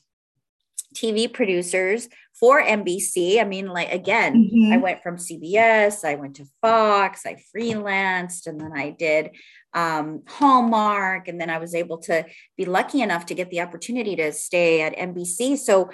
TV 0.96 1.32
producers 1.32 2.10
for 2.40 2.62
NBC. 2.62 3.42
I 3.42 3.44
mean, 3.44 3.68
like 3.68 3.92
again, 3.92 4.36
mm-hmm. 4.36 4.74
I 4.74 4.78
went 4.78 5.02
from 5.02 5.18
CBS, 5.18 6.06
I 6.06 6.16
went 6.16 6.36
to 6.36 6.46
Fox, 6.62 7.26
I 7.26 7.38
freelanced, 7.56 8.48
and 8.48 8.60
then 8.60 8.72
I 8.76 8.92
did 8.92 9.32
um, 9.74 10.24
Hallmark. 10.28 11.28
And 11.28 11.42
then 11.42 11.50
I 11.50 11.58
was 11.58 11.76
able 11.76 11.98
to 12.00 12.26
be 12.56 12.66
lucky 12.66 13.02
enough 13.02 13.26
to 13.28 13.36
get 13.36 13.50
the 13.50 13.62
opportunity 13.62 14.16
to 14.16 14.32
stay 14.32 14.82
at 14.82 14.96
NBC. 14.96 15.58
So 15.58 15.90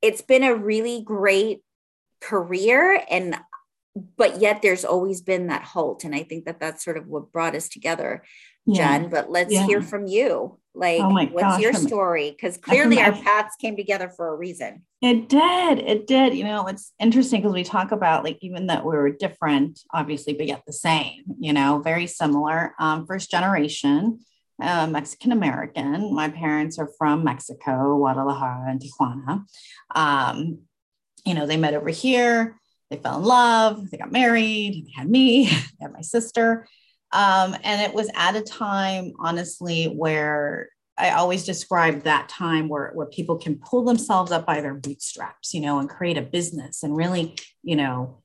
it's 0.00 0.22
been 0.22 0.44
a 0.44 0.54
really 0.54 1.02
great 1.02 1.60
career. 2.20 3.02
And 3.10 3.36
but 3.94 4.40
yet 4.40 4.62
there's 4.62 4.84
always 4.84 5.20
been 5.20 5.48
that 5.48 5.62
halt. 5.62 6.04
And 6.04 6.14
I 6.14 6.22
think 6.22 6.44
that 6.44 6.60
that's 6.60 6.84
sort 6.84 6.96
of 6.96 7.06
what 7.06 7.32
brought 7.32 7.54
us 7.54 7.68
together, 7.68 8.22
yeah. 8.66 8.98
Jen. 8.98 9.10
But 9.10 9.30
let's 9.30 9.52
yeah. 9.52 9.66
hear 9.66 9.82
from 9.82 10.06
you. 10.06 10.58
Like, 10.72 11.00
oh 11.00 11.10
what's 11.10 11.32
gosh, 11.34 11.60
your 11.60 11.72
story? 11.72 12.30
Because 12.30 12.56
clearly 12.56 13.00
our 13.00 13.10
paths 13.10 13.56
came 13.60 13.76
together 13.76 14.08
for 14.08 14.32
a 14.32 14.36
reason. 14.36 14.82
It 15.02 15.28
did. 15.28 15.80
It 15.80 16.06
did. 16.06 16.34
You 16.34 16.44
know, 16.44 16.68
it's 16.68 16.92
interesting 17.00 17.40
because 17.40 17.54
we 17.54 17.64
talk 17.64 17.90
about 17.90 18.22
like 18.22 18.38
even 18.40 18.68
that 18.68 18.84
we 18.84 18.96
were 18.96 19.10
different, 19.10 19.80
obviously, 19.92 20.34
but 20.34 20.46
yet 20.46 20.62
the 20.66 20.72
same, 20.72 21.24
you 21.40 21.52
know, 21.52 21.80
very 21.80 22.06
similar. 22.06 22.74
Um, 22.78 23.06
first 23.06 23.30
generation. 23.30 24.20
Uh, 24.62 24.86
Mexican 24.86 25.32
American. 25.32 26.14
My 26.14 26.28
parents 26.28 26.78
are 26.78 26.90
from 26.98 27.24
Mexico, 27.24 27.96
Guadalajara, 27.96 28.66
and 28.68 28.78
Tijuana. 28.78 29.46
Um, 29.94 30.58
you 31.24 31.32
know, 31.32 31.46
they 31.46 31.56
met 31.56 31.72
over 31.72 31.88
here. 31.88 32.59
They 32.90 32.96
fell 32.96 33.18
in 33.18 33.24
love. 33.24 33.90
They 33.90 33.98
got 33.98 34.12
married. 34.12 34.86
They 34.86 34.92
had 34.96 35.08
me. 35.08 35.46
They 35.50 35.84
had 35.84 35.92
my 35.92 36.02
sister. 36.02 36.66
Um, 37.12 37.56
and 37.64 37.82
it 37.82 37.94
was 37.94 38.10
at 38.14 38.36
a 38.36 38.42
time, 38.42 39.12
honestly, 39.18 39.86
where 39.86 40.68
I 40.96 41.10
always 41.12 41.44
describe 41.44 42.02
that 42.02 42.28
time 42.28 42.68
where, 42.68 42.90
where 42.94 43.06
people 43.06 43.38
can 43.38 43.56
pull 43.56 43.84
themselves 43.84 44.30
up 44.32 44.44
by 44.44 44.60
their 44.60 44.74
bootstraps, 44.74 45.54
you 45.54 45.60
know, 45.60 45.78
and 45.78 45.88
create 45.88 46.18
a 46.18 46.22
business 46.22 46.82
and 46.82 46.96
really, 46.96 47.36
you 47.62 47.76
know, 47.76 48.22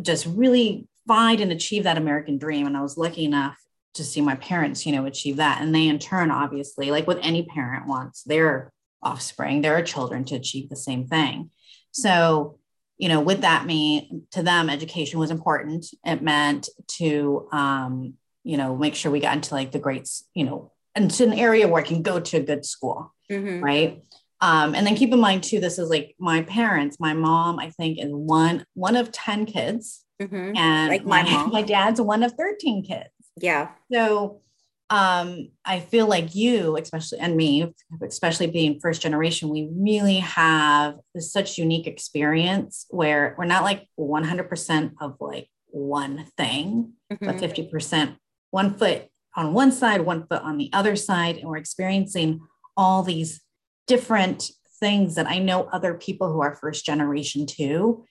just 0.00 0.26
really 0.26 0.86
find 1.06 1.40
and 1.40 1.50
achieve 1.50 1.84
that 1.84 1.98
American 1.98 2.38
dream. 2.38 2.66
And 2.66 2.76
I 2.76 2.82
was 2.82 2.96
lucky 2.96 3.24
enough 3.24 3.56
to 3.94 4.04
see 4.04 4.20
my 4.20 4.36
parents, 4.36 4.86
you 4.86 4.92
know, 4.92 5.06
achieve 5.06 5.36
that. 5.36 5.60
And 5.60 5.74
they 5.74 5.88
in 5.88 5.98
turn, 5.98 6.30
obviously, 6.30 6.90
like 6.90 7.06
with 7.06 7.18
any 7.22 7.44
parent 7.44 7.86
wants 7.86 8.22
their 8.22 8.72
offspring, 9.02 9.62
their 9.62 9.82
children 9.82 10.24
to 10.26 10.36
achieve 10.36 10.68
the 10.68 10.76
same 10.76 11.06
thing. 11.06 11.50
So, 11.90 12.58
you 12.98 13.08
know, 13.08 13.20
with 13.20 13.42
that 13.42 13.66
mean 13.66 14.26
to 14.30 14.42
them, 14.42 14.70
education 14.70 15.18
was 15.18 15.30
important. 15.30 15.86
It 16.04 16.22
meant 16.22 16.68
to 16.98 17.48
um, 17.52 18.14
you 18.46 18.56
know, 18.56 18.76
make 18.76 18.94
sure 18.94 19.10
we 19.10 19.18
got 19.18 19.34
into 19.34 19.54
like 19.54 19.72
the 19.72 19.78
greats, 19.80 20.24
you 20.32 20.44
know, 20.44 20.70
into 20.94 21.24
an 21.24 21.32
area 21.32 21.66
where 21.66 21.82
I 21.82 21.86
can 21.86 22.00
go 22.00 22.20
to 22.20 22.36
a 22.36 22.42
good 22.42 22.64
school. 22.64 23.12
Mm-hmm. 23.30 23.62
Right. 23.62 24.04
Um, 24.40 24.76
and 24.76 24.86
then 24.86 24.94
keep 24.94 25.12
in 25.12 25.18
mind 25.18 25.42
too, 25.42 25.58
this 25.58 25.80
is 25.80 25.90
like 25.90 26.14
my 26.20 26.42
parents, 26.42 27.00
my 27.00 27.12
mom, 27.12 27.58
I 27.58 27.70
think 27.70 27.98
is 27.98 28.12
one, 28.12 28.64
one 28.74 28.94
of 28.94 29.10
10 29.10 29.46
kids. 29.46 30.04
Mm-hmm. 30.22 30.56
And 30.56 30.90
like 30.90 31.04
my, 31.04 31.24
my 31.24 31.30
mom, 31.32 31.50
my 31.50 31.62
dad's 31.62 32.00
one 32.00 32.22
of 32.22 32.32
13 32.34 32.84
kids. 32.84 33.10
Yeah. 33.36 33.70
So 33.92 34.42
um, 34.88 35.48
I 35.64 35.80
feel 35.80 36.06
like 36.06 36.34
you, 36.34 36.76
especially 36.76 37.18
and 37.18 37.36
me, 37.36 37.72
especially 38.02 38.46
being 38.46 38.78
first 38.78 39.02
generation, 39.02 39.48
we 39.48 39.68
really 39.72 40.18
have 40.18 40.96
this 41.14 41.32
such 41.32 41.58
unique 41.58 41.86
experience 41.86 42.86
where 42.90 43.34
we're 43.36 43.46
not 43.46 43.64
like 43.64 43.86
100% 43.98 44.92
of 45.00 45.16
like 45.20 45.48
one 45.66 46.26
thing, 46.36 46.92
mm-hmm. 47.12 47.26
but 47.26 47.36
50% 47.36 48.16
one 48.50 48.74
foot 48.74 49.08
on 49.34 49.52
one 49.52 49.72
side, 49.72 50.02
one 50.02 50.26
foot 50.26 50.42
on 50.42 50.56
the 50.56 50.70
other 50.72 50.96
side, 50.96 51.36
and 51.36 51.48
we're 51.48 51.56
experiencing 51.56 52.40
all 52.76 53.02
these 53.02 53.40
different 53.86 54.50
things 54.80 55.14
that 55.14 55.26
I 55.26 55.38
know 55.38 55.64
other 55.72 55.94
people 55.94 56.32
who 56.32 56.40
are 56.40 56.54
first 56.54 56.86
generation 56.86 57.46
too. 57.46 58.04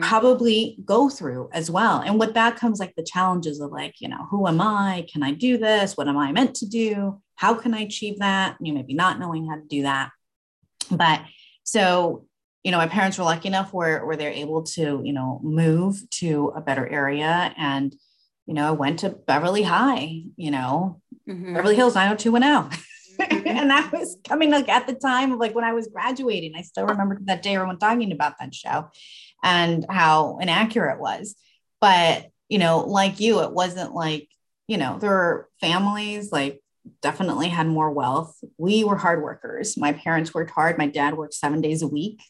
Probably 0.00 0.78
go 0.84 1.08
through 1.08 1.48
as 1.52 1.70
well. 1.70 2.00
And 2.00 2.18
with 2.18 2.34
that 2.34 2.56
comes 2.56 2.78
like 2.80 2.94
the 2.96 3.02
challenges 3.02 3.60
of 3.60 3.70
like, 3.70 3.94
you 4.00 4.08
know, 4.08 4.26
who 4.30 4.46
am 4.46 4.60
I? 4.60 5.06
Can 5.10 5.22
I 5.22 5.32
do 5.32 5.56
this? 5.58 5.96
What 5.96 6.08
am 6.08 6.18
I 6.18 6.32
meant 6.32 6.54
to 6.56 6.66
do? 6.66 7.20
How 7.36 7.54
can 7.54 7.74
I 7.74 7.80
achieve 7.80 8.18
that? 8.18 8.56
You 8.60 8.72
maybe 8.72 8.94
not 8.94 9.18
knowing 9.18 9.48
how 9.48 9.56
to 9.56 9.64
do 9.68 9.82
that. 9.82 10.10
But 10.90 11.22
so, 11.64 12.26
you 12.62 12.72
know, 12.72 12.78
my 12.78 12.88
parents 12.88 13.18
were 13.18 13.24
lucky 13.24 13.48
enough 13.48 13.72
where, 13.72 14.04
where 14.04 14.16
they're 14.16 14.30
able 14.30 14.64
to, 14.64 15.00
you 15.04 15.12
know, 15.12 15.40
move 15.42 16.08
to 16.10 16.52
a 16.54 16.60
better 16.60 16.86
area 16.86 17.54
and 17.56 17.94
you 18.46 18.54
know, 18.54 18.68
I 18.68 18.70
went 18.70 19.00
to 19.00 19.10
Beverly 19.10 19.64
High, 19.64 20.22
you 20.36 20.50
know, 20.50 21.00
mm-hmm. 21.28 21.54
Beverly 21.54 21.74
Hills 21.76 21.94
90210. 21.94 22.78
Mm-hmm. 23.16 23.48
and 23.48 23.70
that 23.70 23.90
was 23.92 24.18
coming 24.28 24.50
like 24.50 24.68
at 24.68 24.86
the 24.86 24.92
time 24.92 25.32
of 25.32 25.38
like 25.38 25.54
when 25.54 25.64
I 25.64 25.72
was 25.72 25.86
graduating. 25.86 26.52
I 26.54 26.60
still 26.60 26.84
remember 26.84 27.18
that 27.22 27.42
day 27.42 27.54
everyone 27.54 27.78
talking 27.78 28.12
about 28.12 28.34
that 28.38 28.54
show 28.54 28.90
and 29.42 29.84
how 29.88 30.38
inaccurate 30.40 30.94
it 30.94 31.00
was. 31.00 31.36
But, 31.80 32.26
you 32.48 32.58
know, 32.58 32.80
like 32.80 33.20
you, 33.20 33.40
it 33.40 33.52
wasn't 33.52 33.94
like, 33.94 34.28
you 34.66 34.78
know, 34.78 34.98
there 34.98 35.10
were 35.10 35.48
families 35.60 36.32
like 36.32 36.60
definitely 37.02 37.48
had 37.48 37.66
more 37.66 37.90
wealth. 37.90 38.36
We 38.58 38.84
were 38.84 38.96
hard 38.96 39.22
workers. 39.22 39.76
My 39.76 39.92
parents 39.92 40.34
worked 40.34 40.50
hard. 40.50 40.78
My 40.78 40.86
dad 40.86 41.16
worked 41.16 41.34
seven 41.34 41.60
days 41.60 41.82
a 41.82 41.88
week. 41.88 42.22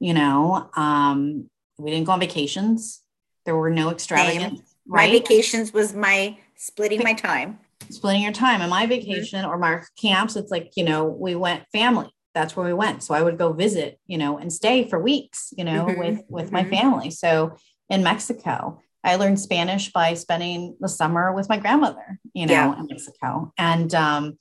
You 0.00 0.14
know, 0.14 0.70
um, 0.76 1.48
we 1.78 1.90
didn't 1.90 2.06
go 2.06 2.12
on 2.12 2.20
vacations. 2.20 3.02
There 3.44 3.56
were 3.56 3.70
no 3.70 3.90
extravagant 3.90 4.62
right? 4.86 5.10
My 5.12 5.18
vacations 5.18 5.72
was 5.72 5.94
my 5.94 6.36
splitting 6.56 7.02
my 7.02 7.14
time. 7.14 7.58
Splitting 7.90 8.22
your 8.22 8.32
time. 8.32 8.60
And 8.60 8.70
my 8.70 8.82
mm-hmm. 8.82 8.90
vacation 8.90 9.42
mm-hmm. 9.42 9.50
or 9.50 9.58
my 9.58 9.82
camps, 10.00 10.36
it's 10.36 10.50
like, 10.50 10.72
you 10.76 10.84
know, 10.84 11.04
we 11.04 11.34
went 11.34 11.64
family. 11.72 12.08
That's 12.36 12.54
where 12.54 12.66
we 12.66 12.74
went. 12.74 13.02
So 13.02 13.14
I 13.14 13.22
would 13.22 13.38
go 13.38 13.54
visit, 13.54 13.98
you 14.06 14.18
know, 14.18 14.36
and 14.36 14.52
stay 14.52 14.86
for 14.86 15.00
weeks, 15.00 15.54
you 15.56 15.64
know, 15.64 15.86
mm-hmm. 15.86 15.98
with 15.98 16.20
with 16.28 16.44
mm-hmm. 16.46 16.54
my 16.54 16.64
family. 16.64 17.10
So 17.10 17.56
in 17.88 18.02
Mexico, 18.02 18.82
I 19.02 19.16
learned 19.16 19.40
Spanish 19.40 19.90
by 19.90 20.12
spending 20.12 20.76
the 20.78 20.88
summer 20.88 21.32
with 21.32 21.48
my 21.48 21.58
grandmother, 21.58 22.20
you 22.34 22.44
know, 22.44 22.52
yeah. 22.52 22.78
in 22.78 22.88
Mexico. 22.90 23.54
And 23.56 23.94
um, 23.94 24.36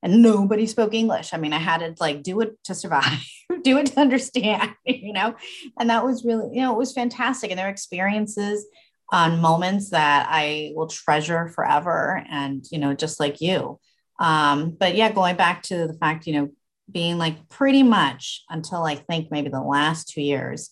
and 0.00 0.22
nobody 0.22 0.64
spoke 0.66 0.94
English. 0.94 1.34
I 1.34 1.38
mean, 1.38 1.52
I 1.52 1.58
had 1.58 1.78
to 1.78 1.92
like 1.98 2.22
do 2.22 2.40
it 2.40 2.56
to 2.66 2.74
survive, 2.74 3.18
do 3.64 3.78
it 3.78 3.86
to 3.86 4.00
understand, 4.00 4.70
you 4.86 5.12
know, 5.12 5.34
and 5.78 5.90
that 5.90 6.04
was 6.04 6.24
really, 6.24 6.54
you 6.54 6.62
know, 6.62 6.72
it 6.72 6.78
was 6.78 6.92
fantastic. 6.92 7.50
And 7.50 7.58
their 7.58 7.68
experiences 7.68 8.64
on 9.10 9.40
moments 9.40 9.90
that 9.90 10.28
I 10.30 10.70
will 10.76 10.86
treasure 10.86 11.48
forever. 11.48 12.24
And, 12.30 12.64
you 12.70 12.78
know, 12.78 12.94
just 12.94 13.18
like 13.18 13.40
you. 13.40 13.80
Um, 14.20 14.76
but 14.78 14.94
yeah, 14.94 15.10
going 15.10 15.34
back 15.36 15.62
to 15.64 15.88
the 15.88 15.94
fact, 15.94 16.26
you 16.26 16.34
know, 16.34 16.50
being 16.92 17.18
like 17.18 17.48
pretty 17.48 17.82
much 17.82 18.44
until 18.48 18.84
I 18.84 18.96
think 18.96 19.30
maybe 19.30 19.48
the 19.48 19.60
last 19.60 20.08
two 20.08 20.22
years 20.22 20.70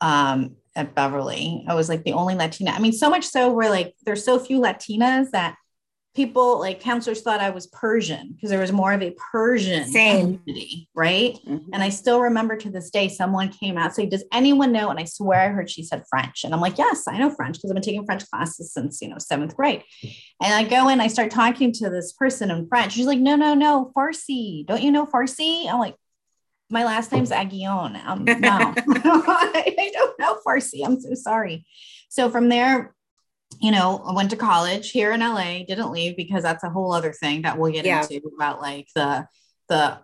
um, 0.00 0.56
at 0.76 0.94
Beverly, 0.94 1.64
I 1.68 1.74
was 1.74 1.88
like 1.88 2.04
the 2.04 2.12
only 2.12 2.34
Latina. 2.34 2.72
I 2.72 2.80
mean, 2.80 2.92
so 2.92 3.08
much 3.08 3.24
so 3.24 3.52
where 3.52 3.70
like 3.70 3.94
there's 4.04 4.24
so 4.24 4.38
few 4.38 4.60
Latinas 4.60 5.30
that 5.30 5.56
people 6.14 6.60
like 6.60 6.80
counselors 6.80 7.22
thought 7.22 7.40
I 7.40 7.50
was 7.50 7.66
Persian 7.66 8.32
because 8.32 8.50
there 8.50 8.60
was 8.60 8.72
more 8.72 8.92
of 8.92 9.02
a 9.02 9.14
Persian 9.32 9.88
Same. 9.88 10.38
community, 10.38 10.88
right? 10.94 11.34
Mm-hmm. 11.46 11.70
And 11.72 11.82
I 11.82 11.88
still 11.88 12.20
remember 12.20 12.56
to 12.56 12.70
this 12.70 12.90
day, 12.90 13.08
someone 13.08 13.48
came 13.48 13.76
out 13.76 13.94
saying, 13.94 14.10
"Does 14.10 14.24
anyone 14.32 14.72
know?" 14.72 14.90
And 14.90 14.98
I 14.98 15.04
swear 15.04 15.40
I 15.40 15.48
heard 15.48 15.70
she 15.70 15.82
said 15.82 16.04
French, 16.08 16.44
and 16.44 16.54
I'm 16.54 16.60
like, 16.60 16.78
"Yes, 16.78 17.08
I 17.08 17.18
know 17.18 17.30
French 17.30 17.56
because 17.56 17.70
I've 17.70 17.74
been 17.74 17.82
taking 17.82 18.06
French 18.06 18.28
classes 18.30 18.72
since 18.72 19.00
you 19.02 19.08
know 19.08 19.18
seventh 19.18 19.56
grade." 19.56 19.82
And 20.42 20.54
I 20.54 20.62
go 20.64 20.88
in, 20.88 21.00
I 21.00 21.08
start 21.08 21.30
talking 21.30 21.72
to 21.72 21.90
this 21.90 22.12
person 22.12 22.50
in 22.50 22.68
French. 22.68 22.92
She's 22.92 23.06
like, 23.06 23.18
"No, 23.18 23.34
no, 23.36 23.54
no, 23.54 23.92
Farsi. 23.96 24.64
Don't 24.66 24.82
you 24.82 24.92
know 24.92 25.06
Farsi?" 25.06 25.68
I'm 25.68 25.78
like. 25.78 25.96
My 26.70 26.82
last 26.82 27.12
name's 27.12 27.30
Aguillon. 27.30 28.02
Um, 28.06 28.24
no, 28.24 28.34
I 28.42 29.90
don't 29.92 30.18
know 30.18 30.38
Farsi. 30.44 30.80
I'm 30.84 30.98
so 30.98 31.12
sorry. 31.12 31.66
So 32.08 32.30
from 32.30 32.48
there, 32.48 32.94
you 33.60 33.70
know, 33.70 34.02
I 34.06 34.12
went 34.12 34.30
to 34.30 34.36
college 34.36 34.90
here 34.90 35.12
in 35.12 35.20
LA, 35.20 35.64
didn't 35.66 35.90
leave 35.90 36.16
because 36.16 36.42
that's 36.42 36.64
a 36.64 36.70
whole 36.70 36.92
other 36.92 37.12
thing 37.12 37.42
that 37.42 37.58
we'll 37.58 37.72
get 37.72 37.84
yeah. 37.84 38.02
into 38.02 38.20
about 38.36 38.60
like 38.60 38.88
the, 38.94 39.26
the, 39.68 39.98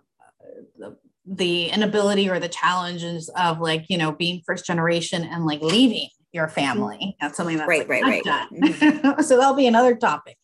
the, 0.77 0.97
the 1.25 1.65
inability 1.67 2.29
or 2.29 2.39
the 2.39 2.49
challenges 2.49 3.29
of 3.37 3.59
like, 3.59 3.85
you 3.89 3.97
know, 3.97 4.11
being 4.11 4.41
first 4.45 4.65
generation 4.65 5.23
and 5.23 5.45
like 5.45 5.61
leaving 5.61 6.09
your 6.31 6.47
family. 6.47 6.97
Mm-hmm. 6.97 7.09
That's 7.19 7.37
something 7.37 7.57
that's 7.57 7.67
right, 7.67 7.87
like, 7.87 8.03
right, 8.03 8.25
right. 8.25 8.47
Mm-hmm. 8.51 9.21
so 9.23 9.37
that'll 9.37 9.55
be 9.55 9.67
another 9.67 9.95
topic. 9.95 10.37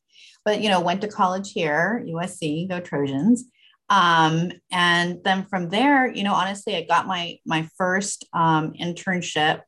But, 0.45 0.61
you 0.61 0.69
know, 0.69 0.79
went 0.79 1.01
to 1.01 1.07
college 1.07 1.51
here, 1.51 2.03
USC, 2.07 2.69
go 2.69 2.79
Trojans. 2.79 3.45
Um, 3.89 4.51
and 4.71 5.23
then 5.23 5.45
from 5.45 5.69
there, 5.69 6.07
you 6.07 6.23
know, 6.23 6.33
honestly, 6.33 6.75
I 6.75 6.81
got 6.83 7.07
my 7.07 7.39
my 7.45 7.67
first 7.77 8.27
um, 8.33 8.73
internship 8.73 9.61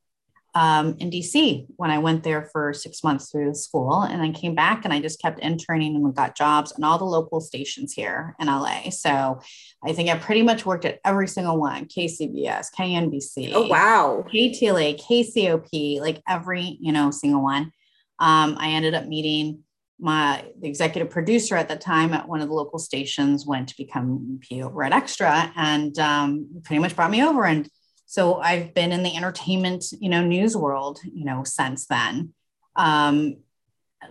um, 0.56 0.96
in 1.00 1.12
DC 1.12 1.68
when 1.76 1.92
I 1.92 2.00
went 2.00 2.24
there 2.24 2.50
for 2.52 2.74
six 2.74 3.04
months 3.04 3.32
through 3.32 3.54
school. 3.54 4.02
And 4.02 4.22
I 4.22 4.32
came 4.32 4.56
back 4.56 4.84
and 4.84 4.94
I 4.94 5.00
just 5.00 5.22
kept 5.22 5.40
interning 5.40 5.96
and 5.96 6.16
got 6.16 6.36
jobs 6.36 6.72
on 6.72 6.84
all 6.84 6.98
the 6.98 7.06
local 7.06 7.40
stations 7.40 7.94
here 7.94 8.36
in 8.40 8.48
LA. 8.48 8.90
So 8.90 9.40
I 9.84 9.94
think 9.94 10.10
I 10.10 10.18
pretty 10.18 10.42
much 10.42 10.66
worked 10.66 10.86
at 10.86 11.00
every 11.06 11.28
single 11.28 11.60
one 11.60 11.86
KCBS, 11.86 12.68
KNBC. 12.78 13.52
Oh, 13.54 13.68
wow. 13.68 14.26
KTLA, 14.34 15.00
KCOP, 15.00 16.00
like 16.02 16.22
every, 16.28 16.78
you 16.82 16.92
know, 16.92 17.12
single 17.12 17.44
one. 17.44 17.72
Um, 18.20 18.58
I 18.60 18.72
ended 18.72 18.96
up 18.96 19.06
meeting 19.06 19.64
my 20.02 20.46
the 20.60 20.68
executive 20.68 21.10
producer 21.10 21.58
at 21.58 21.68
the 21.68 21.76
time 21.76 22.14
at 22.14 22.28
one 22.28 22.40
of 22.40 22.48
the 22.48 22.54
local 22.54 22.80
stations 22.80 23.46
went 23.46 23.68
to 23.68 23.78
become 23.78 24.40
P 24.42 24.64
over 24.64 24.84
at 24.84 24.94
Extra 24.94 25.52
and 25.58 25.98
um, 26.00 26.62
pretty 26.64 26.80
much 26.80 26.96
brought 26.96 27.12
me 27.12 27.22
over 27.22 27.46
and 27.46 27.70
so 28.10 28.38
I've 28.40 28.74
been 28.74 28.92
in 28.92 29.04
the 29.04 29.16
entertainment, 29.16 29.86
you 30.00 30.10
know, 30.10 30.26
news 30.26 30.58
world, 30.58 31.00
you 31.04 31.26
know, 31.26 31.44
since 31.44 31.86
then. 31.86 32.34
Um, 32.76 33.36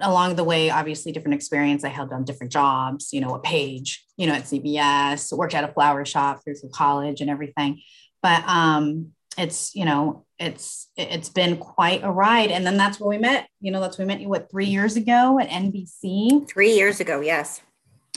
along 0.00 0.36
the 0.36 0.44
way, 0.44 0.70
obviously 0.70 1.10
different 1.10 1.34
experience. 1.34 1.82
I 1.82 1.88
held 1.88 2.12
on 2.12 2.24
different 2.24 2.52
jobs, 2.52 3.12
you 3.12 3.20
know, 3.20 3.34
a 3.34 3.40
page, 3.40 4.06
you 4.16 4.28
know, 4.28 4.34
at 4.34 4.44
CBS, 4.44 5.36
worked 5.36 5.52
at 5.52 5.68
a 5.68 5.72
flower 5.72 6.04
shop 6.04 6.44
through, 6.44 6.54
through 6.54 6.70
college 6.70 7.20
and 7.20 7.28
everything. 7.28 7.80
But 8.22 8.44
um, 8.46 9.14
it's, 9.36 9.74
you 9.74 9.84
know, 9.84 10.24
it's 10.38 10.92
it's 10.96 11.28
been 11.28 11.56
quite 11.56 12.04
a 12.04 12.12
ride. 12.12 12.52
And 12.52 12.64
then 12.64 12.76
that's 12.76 13.00
where 13.00 13.08
we 13.08 13.18
met. 13.18 13.48
You 13.60 13.72
know, 13.72 13.80
that's 13.80 13.98
where 13.98 14.06
we 14.06 14.14
met 14.14 14.20
you 14.20 14.28
what 14.28 14.48
three 14.48 14.66
years 14.66 14.94
ago 14.94 15.40
at 15.40 15.48
NBC. 15.48 16.48
Three 16.48 16.76
years 16.76 17.00
ago, 17.00 17.20
yes. 17.20 17.62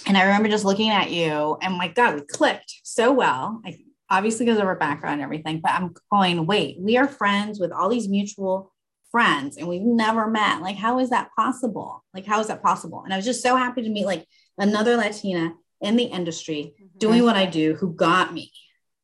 And 0.06 0.16
I 0.16 0.26
remember 0.26 0.48
just 0.48 0.64
looking 0.64 0.92
at 0.92 1.10
you 1.10 1.58
and 1.60 1.76
my 1.76 1.88
God, 1.88 2.14
we 2.14 2.22
clicked 2.22 2.82
so 2.84 3.12
well. 3.12 3.62
I 3.66 3.80
obviously 4.12 4.46
because 4.46 4.60
of 4.60 4.68
our 4.68 4.76
background 4.76 5.16
and 5.16 5.24
everything, 5.24 5.62
but 5.62 5.72
I'm 5.72 5.96
going, 6.12 6.46
wait, 6.46 6.78
we 6.80 6.98
are 6.98 7.08
friends 7.08 7.60
with 7.60 7.72
all 7.72 7.90
these 7.90 8.10
mutual 8.10 8.72
friends 9.10 9.58
and 9.58 9.68
we've 9.68 9.82
never 9.82 10.28
met. 10.28 10.62
Like, 10.62 10.76
how 10.76 11.00
is 11.00 11.10
that 11.10 11.30
possible? 11.36 12.04
Like, 12.14 12.26
how 12.26 12.40
is 12.42 12.48
that 12.48 12.62
possible? 12.62 13.04
And 13.04 13.14
I 13.14 13.16
was 13.16 13.26
just 13.26 13.42
so 13.42 13.56
happy 13.56 13.82
to 13.82 13.90
meet 13.90 14.06
like 14.06 14.28
another 14.58 14.98
Latina 14.98 15.54
in 15.80 15.96
the 15.96 16.04
industry 16.04 16.76
mm-hmm. 16.76 16.98
doing 17.00 17.24
what 17.24 17.38
I 17.38 17.46
do 17.46 17.74
who 17.76 17.94
got 17.94 18.34
me, 18.34 18.52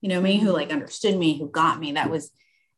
you 0.02 0.10
know, 0.10 0.22
me 0.22 0.38
who 0.38 0.52
like 0.52 0.72
understood 0.72 1.18
me, 1.18 1.40
who 1.40 1.50
got 1.50 1.80
me. 1.80 1.94
That 1.94 2.12
was, 2.12 2.30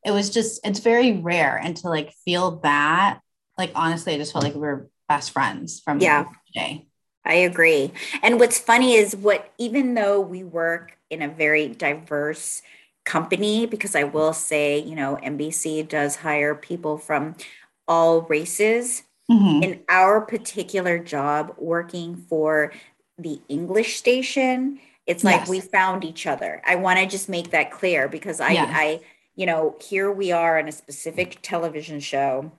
it 0.06 0.12
was 0.12 0.30
just, 0.30 0.66
it's 0.66 0.80
very 0.80 1.14
rare. 1.14 1.58
And 1.58 1.76
to 1.78 1.90
like 1.90 2.14
feel 2.24 2.60
that, 2.60 3.20
like, 3.58 3.72
honestly, 3.76 4.14
I 4.14 4.18
just 4.18 4.32
felt 4.32 4.46
like 4.46 4.54
we 4.54 4.62
were 4.62 4.88
best 5.10 5.32
friends 5.32 5.82
from 5.84 6.00
yeah. 6.00 6.26
day. 6.54 6.88
I 7.26 7.34
agree. 7.34 7.92
And 8.24 8.40
what's 8.40 8.58
funny 8.58 8.94
is 8.94 9.16
what, 9.16 9.52
even 9.58 9.96
though 9.96 10.22
we 10.22 10.44
work 10.44 10.98
in 11.10 11.22
a 11.22 11.28
very 11.28 11.68
diverse 11.70 12.62
company, 13.06 13.66
because 13.66 13.96
I 13.96 14.04
will 14.04 14.34
say, 14.34 14.80
you 14.80 14.96
know, 14.96 15.18
NBC 15.24 15.88
does 15.88 16.18
hire 16.18 16.56
people 16.56 16.98
from 16.98 17.36
all 17.88 18.22
races. 18.24 19.04
Mm-hmm. 19.30 19.64
In 19.64 19.82
our 19.90 20.22
particular 20.22 21.00
job, 21.00 21.54
working 21.58 22.16
for 22.16 22.74
the 23.18 23.42
English 23.48 23.98
station, 23.98 24.80
it's 25.06 25.24
like 25.24 25.42
yes. 25.42 25.50
we 25.50 25.60
found 25.60 26.04
each 26.04 26.28
other. 26.28 26.62
I 26.66 26.76
want 26.76 27.00
to 27.00 27.06
just 27.06 27.30
make 27.30 27.52
that 27.52 27.72
clear 27.72 28.08
because 28.08 28.40
I, 28.40 28.52
yeah. 28.52 28.72
I, 28.72 29.02
you 29.36 29.46
know, 29.46 29.76
here 29.82 30.12
we 30.12 30.32
are 30.32 30.60
on 30.60 30.68
a 30.68 30.72
specific 30.72 31.40
television 31.42 32.00
show, 32.00 32.52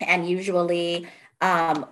and 0.00 0.28
usually 0.28 1.06
um, 1.42 1.86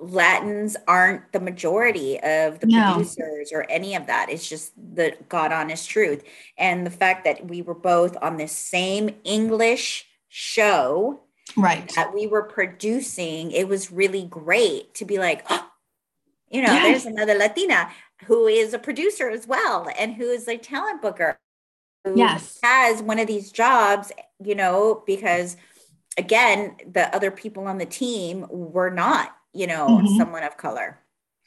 Latins 0.00 0.76
aren't 0.88 1.32
the 1.32 1.40
majority 1.40 2.18
of 2.20 2.58
the 2.60 2.66
no. 2.66 2.94
producers 2.94 3.52
or 3.52 3.66
any 3.68 3.94
of 3.94 4.06
that. 4.06 4.30
It's 4.30 4.48
just 4.48 4.72
the 4.76 5.16
God 5.28 5.52
honest 5.52 5.88
truth. 5.88 6.24
And 6.56 6.86
the 6.86 6.90
fact 6.90 7.24
that 7.24 7.46
we 7.46 7.62
were 7.62 7.74
both 7.74 8.16
on 8.22 8.36
this 8.36 8.52
same 8.52 9.10
English 9.24 10.06
show 10.28 11.20
right 11.56 11.92
that 11.96 12.14
we 12.14 12.26
were 12.26 12.44
producing, 12.44 13.50
it 13.50 13.68
was 13.68 13.92
really 13.92 14.24
great 14.24 14.94
to 14.94 15.04
be 15.04 15.18
like, 15.18 15.44
oh, 15.50 15.66
you 16.50 16.62
know, 16.62 16.72
there's 16.72 17.06
another 17.06 17.34
Latina 17.34 17.90
who 18.24 18.46
is 18.46 18.74
a 18.74 18.78
producer 18.78 19.28
as 19.28 19.46
well 19.46 19.88
and 19.98 20.14
who 20.14 20.24
is 20.24 20.48
a 20.48 20.56
talent 20.56 21.02
booker. 21.02 21.38
yes. 22.14 22.58
Has 22.62 23.02
one 23.02 23.18
of 23.18 23.26
these 23.26 23.52
jobs, 23.52 24.12
you 24.42 24.54
know, 24.54 25.02
because 25.06 25.56
again, 26.16 26.76
the 26.90 27.14
other 27.14 27.30
people 27.30 27.66
on 27.66 27.78
the 27.78 27.86
team 27.86 28.46
were 28.50 28.90
not 28.90 29.36
you 29.52 29.66
know, 29.66 29.86
mm-hmm. 29.88 30.16
someone 30.16 30.42
of 30.42 30.56
color. 30.56 30.98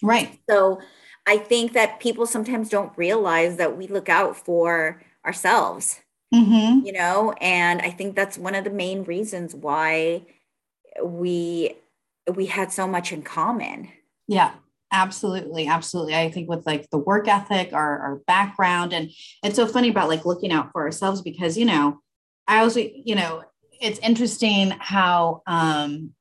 Right. 0.01 0.39
So 0.50 0.81
I 1.25 1.38
think 1.38 1.74
that 1.74 2.00
people 2.00 2.25
sometimes 2.25 2.69
don't 2.69 2.95
realize 2.98 3.57
that 3.57 3.77
we 3.77 3.88
look 3.88 4.10
out 4.10 4.36
for 4.36 5.01
ourselves, 5.25 6.01
mm-hmm. 6.33 6.86
you 6.86 6.91
know, 6.91 7.33
and 7.39 7.81
I 7.81 7.89
think 7.89 8.15
that's 8.15 8.38
one 8.38 8.55
of 8.55 8.65
the 8.65 8.69
main 8.69 9.03
reasons 9.03 9.55
why 9.55 10.25
we 11.03 11.77
we 12.33 12.45
had 12.45 12.72
so 12.72 12.88
much 12.88 13.12
in 13.12 13.22
common. 13.22 13.89
Yeah 14.27 14.51
absolutely 14.93 15.67
absolutely 15.67 16.15
i 16.15 16.29
think 16.29 16.48
with 16.48 16.65
like 16.65 16.89
the 16.91 16.98
work 16.98 17.27
ethic 17.27 17.74
our, 17.74 18.00
our 18.00 18.15
background 18.27 18.93
and 18.93 19.10
it's 19.43 19.55
so 19.55 19.65
funny 19.65 19.89
about 19.89 20.07
like 20.07 20.24
looking 20.24 20.51
out 20.51 20.72
for 20.72 20.83
ourselves 20.83 21.22
because 21.22 21.57
you 21.57 21.65
know 21.65 22.00
i 22.48 22.60
also 22.60 22.79
you 22.79 23.15
know 23.15 23.43
it's 23.81 24.00
interesting 24.00 24.69
how 24.79 25.41
um 25.48 26.12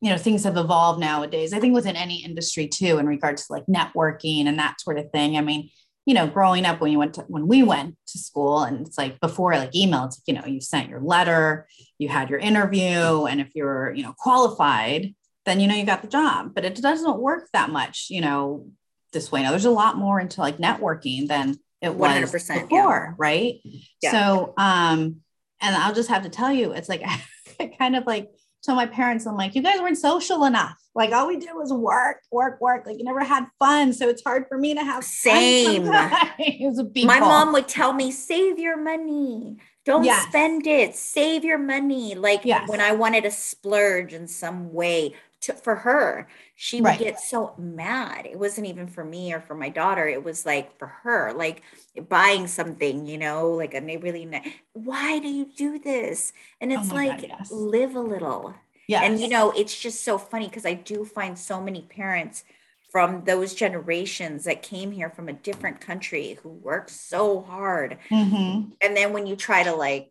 you 0.00 0.10
know 0.10 0.18
things 0.18 0.44
have 0.44 0.56
evolved 0.56 1.00
nowadays 1.00 1.52
i 1.52 1.60
think 1.60 1.74
within 1.74 1.96
any 1.96 2.22
industry 2.24 2.68
too 2.68 2.98
in 2.98 3.06
regards 3.06 3.46
to 3.46 3.52
like 3.52 3.66
networking 3.66 4.46
and 4.46 4.58
that 4.58 4.80
sort 4.80 4.98
of 4.98 5.10
thing 5.10 5.36
i 5.36 5.40
mean 5.40 5.70
you 6.04 6.14
know 6.14 6.26
growing 6.26 6.64
up 6.64 6.80
when 6.80 6.92
you 6.92 6.98
went 6.98 7.14
to 7.14 7.22
when 7.22 7.46
we 7.46 7.62
went 7.62 7.96
to 8.06 8.18
school 8.18 8.62
and 8.62 8.86
it's 8.86 8.96
like 8.96 9.18
before 9.20 9.54
like 9.54 9.74
email 9.74 10.04
it's 10.04 10.18
like 10.18 10.34
you 10.34 10.40
know 10.40 10.46
you 10.46 10.60
sent 10.60 10.88
your 10.88 11.00
letter 11.00 11.66
you 11.98 12.08
had 12.08 12.30
your 12.30 12.38
interview 12.38 13.24
and 13.24 13.40
if 13.40 13.54
you're 13.54 13.92
you 13.94 14.02
know 14.02 14.14
qualified 14.16 15.14
then 15.44 15.60
you 15.60 15.66
know 15.66 15.74
you 15.74 15.84
got 15.84 16.02
the 16.02 16.08
job 16.08 16.54
but 16.54 16.64
it 16.64 16.74
doesn't 16.76 17.18
work 17.18 17.48
that 17.52 17.70
much 17.70 18.06
you 18.10 18.20
know 18.20 18.66
this 19.12 19.32
way 19.32 19.42
now 19.42 19.50
there's 19.50 19.64
a 19.64 19.70
lot 19.70 19.96
more 19.96 20.20
into 20.20 20.40
like 20.40 20.58
networking 20.58 21.26
than 21.26 21.56
it 21.82 21.94
was 21.94 22.32
before 22.32 22.68
yeah. 22.70 23.14
right 23.18 23.60
yeah. 24.02 24.10
so 24.10 24.54
um 24.56 25.16
and 25.60 25.74
i'll 25.76 25.94
just 25.94 26.08
have 26.08 26.22
to 26.22 26.28
tell 26.28 26.52
you 26.52 26.72
it's 26.72 26.88
like 26.88 27.02
I 27.60 27.66
kind 27.78 27.96
of 27.96 28.06
like 28.06 28.28
tell 28.66 28.76
my 28.76 28.86
parents, 28.86 29.26
I'm 29.26 29.36
like, 29.36 29.54
you 29.54 29.62
guys 29.62 29.80
weren't 29.80 29.98
social 29.98 30.44
enough. 30.44 30.76
Like 30.94 31.12
all 31.12 31.28
we 31.28 31.36
did 31.38 31.50
was 31.54 31.72
work, 31.72 32.18
work, 32.30 32.60
work. 32.60 32.86
Like 32.86 32.98
you 32.98 33.04
never 33.04 33.24
had 33.24 33.46
fun. 33.58 33.92
So 33.92 34.08
it's 34.08 34.22
hard 34.22 34.46
for 34.48 34.58
me 34.58 34.74
to 34.74 34.82
have 34.82 35.04
same. 35.04 35.86
my 37.04 37.20
mom 37.20 37.52
would 37.52 37.68
tell 37.68 37.92
me, 37.92 38.10
save 38.10 38.58
your 38.58 38.82
money. 38.82 39.56
Don't 39.84 40.04
yes. 40.04 40.26
spend 40.28 40.66
it. 40.66 40.96
Save 40.96 41.44
your 41.44 41.58
money. 41.58 42.14
Like 42.14 42.44
yes. 42.44 42.68
when 42.68 42.80
I 42.80 42.92
wanted 42.92 43.22
to 43.24 43.30
splurge 43.30 44.12
in 44.12 44.26
some 44.26 44.72
way 44.72 45.14
to, 45.46 45.54
for 45.54 45.74
her, 45.74 46.28
she 46.54 46.80
would 46.80 46.88
right. 46.88 46.98
get 46.98 47.20
so 47.20 47.54
mad. 47.58 48.26
It 48.26 48.38
wasn't 48.38 48.66
even 48.66 48.86
for 48.86 49.04
me 49.04 49.32
or 49.32 49.40
for 49.40 49.54
my 49.54 49.68
daughter. 49.68 50.06
It 50.06 50.22
was 50.22 50.46
like 50.46 50.78
for 50.78 50.86
her, 50.86 51.32
like 51.32 51.62
buying 52.08 52.46
something, 52.46 53.06
you 53.06 53.18
know, 53.18 53.50
like 53.50 53.74
a 53.74 53.80
really 53.80 54.28
why 54.72 55.18
do 55.18 55.28
you 55.28 55.48
do 55.56 55.78
this? 55.78 56.32
And 56.60 56.72
oh 56.72 56.80
it's 56.80 56.92
oh 56.92 56.94
like 56.94 57.20
God, 57.22 57.26
yes. 57.28 57.50
live 57.50 57.96
a 57.96 58.00
little. 58.00 58.54
Yeah. 58.88 59.02
And 59.02 59.20
you 59.20 59.28
know, 59.28 59.50
it's 59.50 59.78
just 59.78 60.04
so 60.04 60.18
funny 60.18 60.48
because 60.48 60.66
I 60.66 60.74
do 60.74 61.04
find 61.04 61.38
so 61.38 61.60
many 61.60 61.82
parents 61.82 62.44
from 62.90 63.24
those 63.24 63.54
generations 63.54 64.44
that 64.44 64.62
came 64.62 64.92
here 64.92 65.10
from 65.10 65.28
a 65.28 65.32
different 65.32 65.80
country 65.80 66.38
who 66.42 66.48
work 66.48 66.88
so 66.88 67.42
hard. 67.42 67.98
Mm-hmm. 68.10 68.70
And 68.80 68.96
then 68.96 69.12
when 69.12 69.26
you 69.26 69.36
try 69.36 69.64
to 69.64 69.74
like 69.74 70.10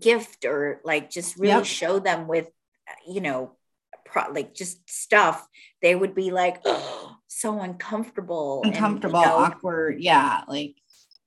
gift 0.00 0.44
or 0.44 0.80
like 0.84 1.10
just 1.10 1.36
really 1.36 1.54
yep. 1.54 1.64
show 1.64 1.98
them 1.98 2.28
with, 2.28 2.48
you 3.08 3.20
know, 3.20 3.56
pro- 4.12 4.32
like 4.32 4.54
just 4.54 4.88
stuff, 4.88 5.46
they 5.80 5.94
would 5.94 6.14
be 6.14 6.30
like, 6.30 6.60
oh, 6.64 7.16
so 7.26 7.60
uncomfortable, 7.60 8.60
uncomfortable, 8.64 9.18
and, 9.18 9.26
you 9.26 9.32
know, 9.32 9.44
awkward. 9.44 9.96
Yeah, 10.00 10.42
like 10.46 10.76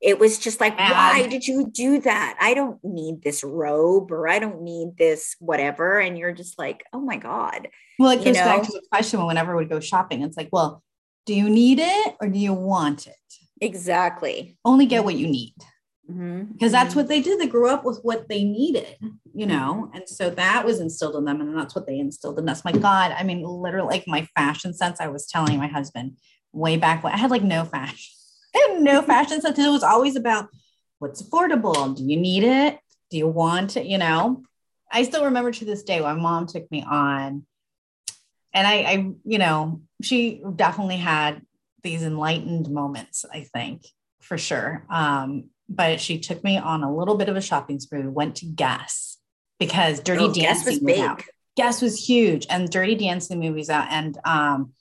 it 0.02 0.20
was 0.20 0.38
just 0.38 0.62
like, 0.62 0.78
Mad. 0.78 0.92
why 0.92 1.28
did 1.28 1.48
you 1.48 1.68
do 1.68 2.00
that? 2.02 2.38
I 2.40 2.54
don't 2.54 2.78
need 2.84 3.24
this 3.24 3.44
robe 3.44 4.12
or 4.12 4.28
I 4.28 4.38
don't 4.38 4.62
need 4.62 4.98
this 4.98 5.36
whatever. 5.40 6.00
And 6.00 6.18
you're 6.18 6.32
just 6.34 6.60
like, 6.60 6.84
oh 6.94 7.00
my 7.00 7.18
God. 7.18 7.70
Well, 7.98 8.12
it 8.12 8.24
goes 8.24 8.36
back 8.36 8.62
to 8.64 8.72
the 8.72 8.84
question 8.92 9.26
whenever 9.26 9.56
we 9.56 9.66
go 9.66 9.80
shopping, 9.80 10.22
it's 10.22 10.38
like, 10.38 10.50
well, 10.52 10.84
do 11.26 11.34
you 11.34 11.50
need 11.50 11.80
it 11.82 12.16
or 12.22 12.28
do 12.28 12.38
you 12.38 12.54
want 12.54 13.08
it? 13.08 13.16
Exactly. 13.62 14.58
Only 14.64 14.86
get 14.86 14.98
mm-hmm. 14.98 15.06
what 15.06 15.16
you 15.16 15.28
need. 15.28 15.56
Mm-hmm. 16.10 16.54
Because 16.54 16.72
that's 16.72 16.90
mm-hmm. 16.90 17.00
what 17.00 17.08
they 17.08 17.22
did. 17.22 17.40
They 17.40 17.48
grew 17.48 17.70
up 17.70 17.84
with 17.84 18.00
what 18.04 18.30
they 18.30 18.44
needed, 18.44 18.96
you 19.34 19.48
know, 19.48 19.90
and 19.94 20.08
so 20.08 20.30
that 20.30 20.64
was 20.64 20.80
instilled 20.80 21.16
in 21.16 21.26
them, 21.26 21.42
and 21.42 21.58
that's 21.58 21.74
what 21.74 21.88
they 21.88 21.98
instilled 21.98 22.38
in 22.38 22.48
us. 22.48 22.64
My 22.64 22.74
God, 22.74 23.12
I 23.18 23.24
mean, 23.24 23.44
literally, 23.44 23.88
like 23.88 24.08
my 24.08 24.28
fashion 24.36 24.74
sense. 24.74 25.02
I 25.02 25.08
was 25.08 25.26
telling 25.26 25.58
my 25.58 25.68
husband 25.68 26.18
way 26.54 26.78
back 26.78 27.04
when 27.04 27.14
I 27.14 27.18
had 27.18 27.32
like 27.32 27.44
no 27.44 27.66
fashion, 27.66 28.14
I 28.56 28.68
had 28.70 28.82
no 28.82 29.02
fashion 29.14 29.42
sense. 29.42 29.58
It 29.58 29.68
was 29.68 29.84
always 29.84 30.16
about 30.16 30.50
what's 31.00 31.24
affordable. 31.24 31.96
Do 31.96 32.04
you 32.04 32.18
need 32.18 32.44
it? 32.44 32.78
Do 33.10 33.18
you 33.18 33.28
want 33.28 33.76
it? 33.76 33.88
You 33.88 33.98
know, 33.98 34.44
I 34.92 35.04
still 35.04 35.26
remember 35.26 35.52
to 35.52 35.66
this 35.66 35.82
day. 35.82 36.00
My 36.02 36.14
mom 36.14 36.46
took 36.46 36.70
me 36.70 36.84
on, 36.88 37.48
and 38.54 38.68
I, 38.68 38.74
I, 38.74 39.12
you 39.24 39.40
know, 39.40 39.82
she 40.04 40.44
definitely 40.56 40.98
had 40.98 41.42
these 41.82 42.04
enlightened 42.04 42.70
moments. 42.70 43.26
I 43.32 43.42
think 43.42 43.88
for 44.22 44.38
sure. 44.38 44.86
Um, 44.90 45.50
but 45.68 46.00
she 46.00 46.20
took 46.20 46.44
me 46.44 46.58
on 46.58 46.84
a 46.84 46.94
little 46.94 47.16
bit 47.16 47.30
of 47.30 47.36
a 47.36 47.42
shopping 47.42 47.80
spree. 47.80 48.02
We 48.02 48.08
went 48.08 48.38
to 48.38 48.46
Guess 48.46 49.18
because 49.60 50.00
Dirty 50.00 50.26
oh, 50.26 50.34
Dancing 50.34 50.84
was, 50.84 50.96
was 50.96 51.00
out. 51.00 51.24
Guess 51.56 51.82
was 51.82 52.08
huge, 52.08 52.46
and 52.50 52.70
Dirty 52.70 52.96
Dancing 52.96 53.40
movies 53.40 53.70
out, 53.70 53.88
and 53.90 54.18
um, 54.26 54.74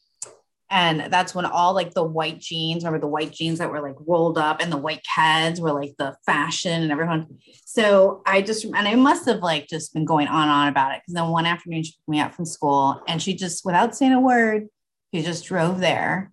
and 0.70 1.12
that's 1.12 1.34
when 1.34 1.44
all 1.44 1.72
like 1.72 1.94
the 1.94 2.02
white 2.02 2.40
jeans, 2.40 2.82
remember 2.82 2.98
the 2.98 3.06
white 3.06 3.30
jeans 3.30 3.60
that 3.60 3.70
were 3.70 3.80
like 3.80 3.94
rolled 4.06 4.38
up, 4.38 4.60
and 4.60 4.72
the 4.72 4.76
white 4.76 5.02
Keds 5.04 5.60
were 5.60 5.72
like 5.72 5.94
the 5.98 6.16
fashion, 6.26 6.82
and 6.82 6.90
everyone. 6.90 7.38
So 7.64 8.22
I 8.26 8.42
just 8.42 8.64
and 8.64 8.76
I 8.76 8.96
must 8.96 9.26
have 9.26 9.40
like 9.40 9.68
just 9.68 9.94
been 9.94 10.04
going 10.04 10.26
on 10.26 10.42
and 10.42 10.50
on 10.50 10.68
about 10.68 10.92
it 10.92 11.02
because 11.02 11.14
then 11.14 11.28
one 11.28 11.46
afternoon 11.46 11.84
she 11.84 11.92
took 11.92 12.08
me 12.08 12.18
out 12.18 12.34
from 12.34 12.44
school, 12.44 13.00
and 13.06 13.22
she 13.22 13.34
just 13.34 13.64
without 13.64 13.94
saying 13.94 14.12
a 14.12 14.20
word, 14.20 14.68
she 15.14 15.22
just 15.22 15.44
drove 15.44 15.78
there, 15.78 16.32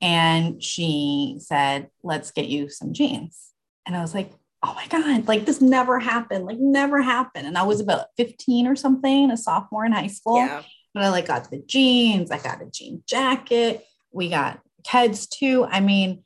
and 0.00 0.62
she 0.62 1.36
said, 1.40 1.90
"Let's 2.02 2.30
get 2.30 2.48
you 2.48 2.70
some 2.70 2.94
jeans." 2.94 3.51
And 3.86 3.96
I 3.96 4.00
was 4.00 4.14
like, 4.14 4.30
oh 4.62 4.74
my 4.74 4.86
God, 4.86 5.26
like 5.26 5.44
this 5.44 5.60
never 5.60 5.98
happened, 5.98 6.44
like 6.44 6.58
never 6.58 7.02
happened. 7.02 7.46
And 7.46 7.58
I 7.58 7.64
was 7.64 7.80
about 7.80 8.06
15 8.16 8.66
or 8.66 8.76
something, 8.76 9.30
a 9.30 9.36
sophomore 9.36 9.84
in 9.84 9.92
high 9.92 10.06
school. 10.06 10.36
Yeah. 10.36 10.62
But 10.94 11.04
I 11.04 11.08
like 11.08 11.26
got 11.26 11.50
the 11.50 11.62
jeans, 11.66 12.30
I 12.30 12.38
got 12.38 12.62
a 12.62 12.66
jean 12.70 13.02
jacket, 13.06 13.84
we 14.12 14.28
got 14.28 14.60
Keds 14.84 15.28
too. 15.28 15.64
I 15.64 15.80
mean, 15.80 16.22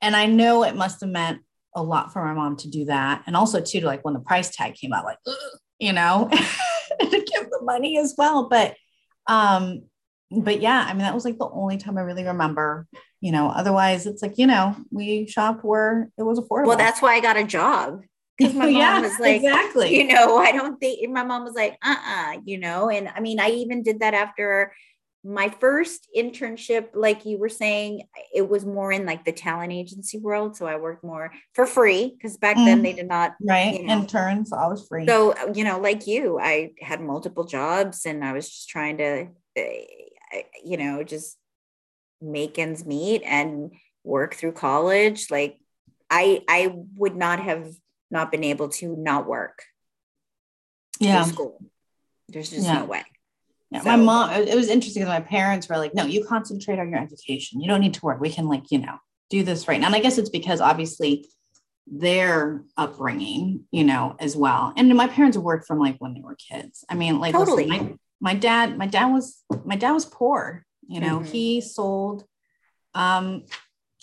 and 0.00 0.16
I 0.16 0.26
know 0.26 0.64
it 0.64 0.74
must 0.74 1.00
have 1.00 1.10
meant 1.10 1.40
a 1.74 1.82
lot 1.82 2.12
for 2.12 2.24
my 2.24 2.34
mom 2.34 2.56
to 2.58 2.68
do 2.68 2.86
that. 2.86 3.22
And 3.26 3.36
also 3.36 3.60
too, 3.60 3.80
to 3.80 3.86
like 3.86 4.04
when 4.04 4.14
the 4.14 4.20
price 4.20 4.54
tag 4.54 4.74
came 4.74 4.92
out, 4.92 5.04
like, 5.04 5.18
you 5.78 5.92
know, 5.92 6.28
to 7.00 7.10
give 7.10 7.50
the 7.50 7.60
money 7.62 7.98
as 7.98 8.14
well. 8.18 8.48
But 8.48 8.76
um, 9.28 9.84
but 10.40 10.60
yeah, 10.60 10.86
I 10.88 10.92
mean, 10.92 11.02
that 11.02 11.14
was 11.14 11.24
like 11.24 11.38
the 11.38 11.48
only 11.48 11.76
time 11.76 11.98
I 11.98 12.02
really 12.02 12.24
remember, 12.24 12.86
you 13.20 13.32
know, 13.32 13.48
otherwise 13.48 14.06
it's 14.06 14.22
like, 14.22 14.38
you 14.38 14.46
know, 14.46 14.76
we 14.90 15.26
shopped 15.26 15.64
where 15.64 16.10
it 16.16 16.22
was 16.22 16.38
affordable. 16.38 16.66
Well, 16.66 16.76
that's 16.76 17.02
why 17.02 17.14
I 17.14 17.20
got 17.20 17.36
a 17.36 17.44
job. 17.44 18.02
Because 18.38 18.54
my 18.54 18.64
mom 18.66 18.74
yeah, 18.74 19.00
was 19.00 19.18
like, 19.18 19.42
exactly, 19.42 19.96
you 19.96 20.08
know, 20.12 20.38
I 20.38 20.52
don't 20.52 20.78
think 20.78 21.08
my 21.10 21.24
mom 21.24 21.44
was 21.44 21.54
like, 21.54 21.76
uh 21.84 21.90
uh-uh, 21.90 22.34
uh 22.34 22.40
you 22.44 22.58
know, 22.58 22.88
and 22.88 23.08
I 23.14 23.20
mean, 23.20 23.40
I 23.40 23.50
even 23.50 23.82
did 23.82 24.00
that 24.00 24.14
after 24.14 24.72
my 25.24 25.48
first 25.60 26.08
internship, 26.16 26.88
like 26.94 27.24
you 27.24 27.38
were 27.38 27.48
saying, 27.48 28.02
it 28.34 28.48
was 28.48 28.66
more 28.66 28.90
in 28.90 29.06
like 29.06 29.24
the 29.24 29.32
talent 29.32 29.72
agency 29.72 30.18
world. 30.18 30.56
So 30.56 30.66
I 30.66 30.76
worked 30.76 31.04
more 31.04 31.32
for 31.54 31.64
free 31.64 32.12
because 32.16 32.36
back 32.36 32.56
mm, 32.56 32.64
then 32.64 32.82
they 32.82 32.92
did 32.92 33.06
not, 33.06 33.34
right? 33.40 33.74
You 33.74 33.86
know, 33.86 34.00
Interns, 34.00 34.50
was 34.50 34.86
free. 34.88 35.06
So, 35.06 35.34
you 35.54 35.62
know, 35.62 35.78
like 35.78 36.08
you, 36.08 36.40
I 36.40 36.72
had 36.80 37.00
multiple 37.00 37.44
jobs 37.44 38.04
and 38.04 38.24
I 38.24 38.32
was 38.32 38.48
just 38.48 38.68
trying 38.68 38.96
to, 38.98 39.28
eh, 39.54 39.84
you 40.64 40.76
know, 40.76 41.02
just 41.02 41.36
make 42.20 42.58
ends 42.58 42.84
meet 42.86 43.22
and 43.24 43.72
work 44.04 44.34
through 44.34 44.52
college. 44.52 45.30
Like 45.30 45.58
I 46.10 46.42
I 46.48 46.74
would 46.96 47.16
not 47.16 47.40
have 47.40 47.68
not 48.10 48.30
been 48.30 48.44
able 48.44 48.68
to 48.68 48.94
not 48.96 49.26
work. 49.26 49.62
Yeah. 51.00 51.24
School. 51.24 51.60
There's 52.28 52.50
just 52.50 52.66
Yeah. 52.66 52.80
no 52.80 52.84
way. 52.84 53.02
Yeah, 53.70 53.80
So- 53.80 53.88
my 53.90 53.96
mom, 53.96 54.30
it 54.30 54.54
was 54.54 54.68
interesting 54.68 55.02
because 55.02 55.18
my 55.20 55.26
parents 55.26 55.68
were 55.68 55.78
like, 55.78 55.94
no, 55.94 56.04
you 56.04 56.24
concentrate 56.24 56.78
on 56.78 56.90
your 56.90 57.00
education. 57.00 57.60
You 57.60 57.68
don't 57.68 57.80
need 57.80 57.94
to 57.94 58.04
work. 58.04 58.20
We 58.20 58.30
can, 58.30 58.46
like, 58.46 58.70
you 58.70 58.78
know, 58.78 58.98
do 59.30 59.42
this 59.42 59.66
right 59.66 59.80
now. 59.80 59.86
And 59.86 59.96
I 59.96 60.00
guess 60.00 60.18
it's 60.18 60.28
because 60.28 60.60
obviously 60.60 61.26
their 61.86 62.62
upbringing, 62.76 63.64
you 63.70 63.84
know, 63.84 64.14
as 64.20 64.36
well. 64.36 64.74
And 64.76 64.94
my 64.94 65.08
parents 65.08 65.38
worked 65.38 65.66
from 65.66 65.78
like 65.78 65.96
when 65.98 66.14
they 66.14 66.20
were 66.20 66.36
kids. 66.36 66.84
I 66.88 66.94
mean, 66.94 67.18
like, 67.18 67.34
listen, 67.34 67.56
Totally. 67.56 67.66
my, 67.66 67.94
my 68.22 68.34
dad, 68.34 68.78
my 68.78 68.86
dad 68.86 69.06
was, 69.06 69.42
my 69.64 69.74
dad 69.76 69.92
was 69.92 70.06
poor. 70.06 70.64
You 70.86 71.00
know, 71.00 71.18
Mhm. 71.20 71.26
he 71.26 71.60
sold 71.60 72.24
um, 72.94 73.44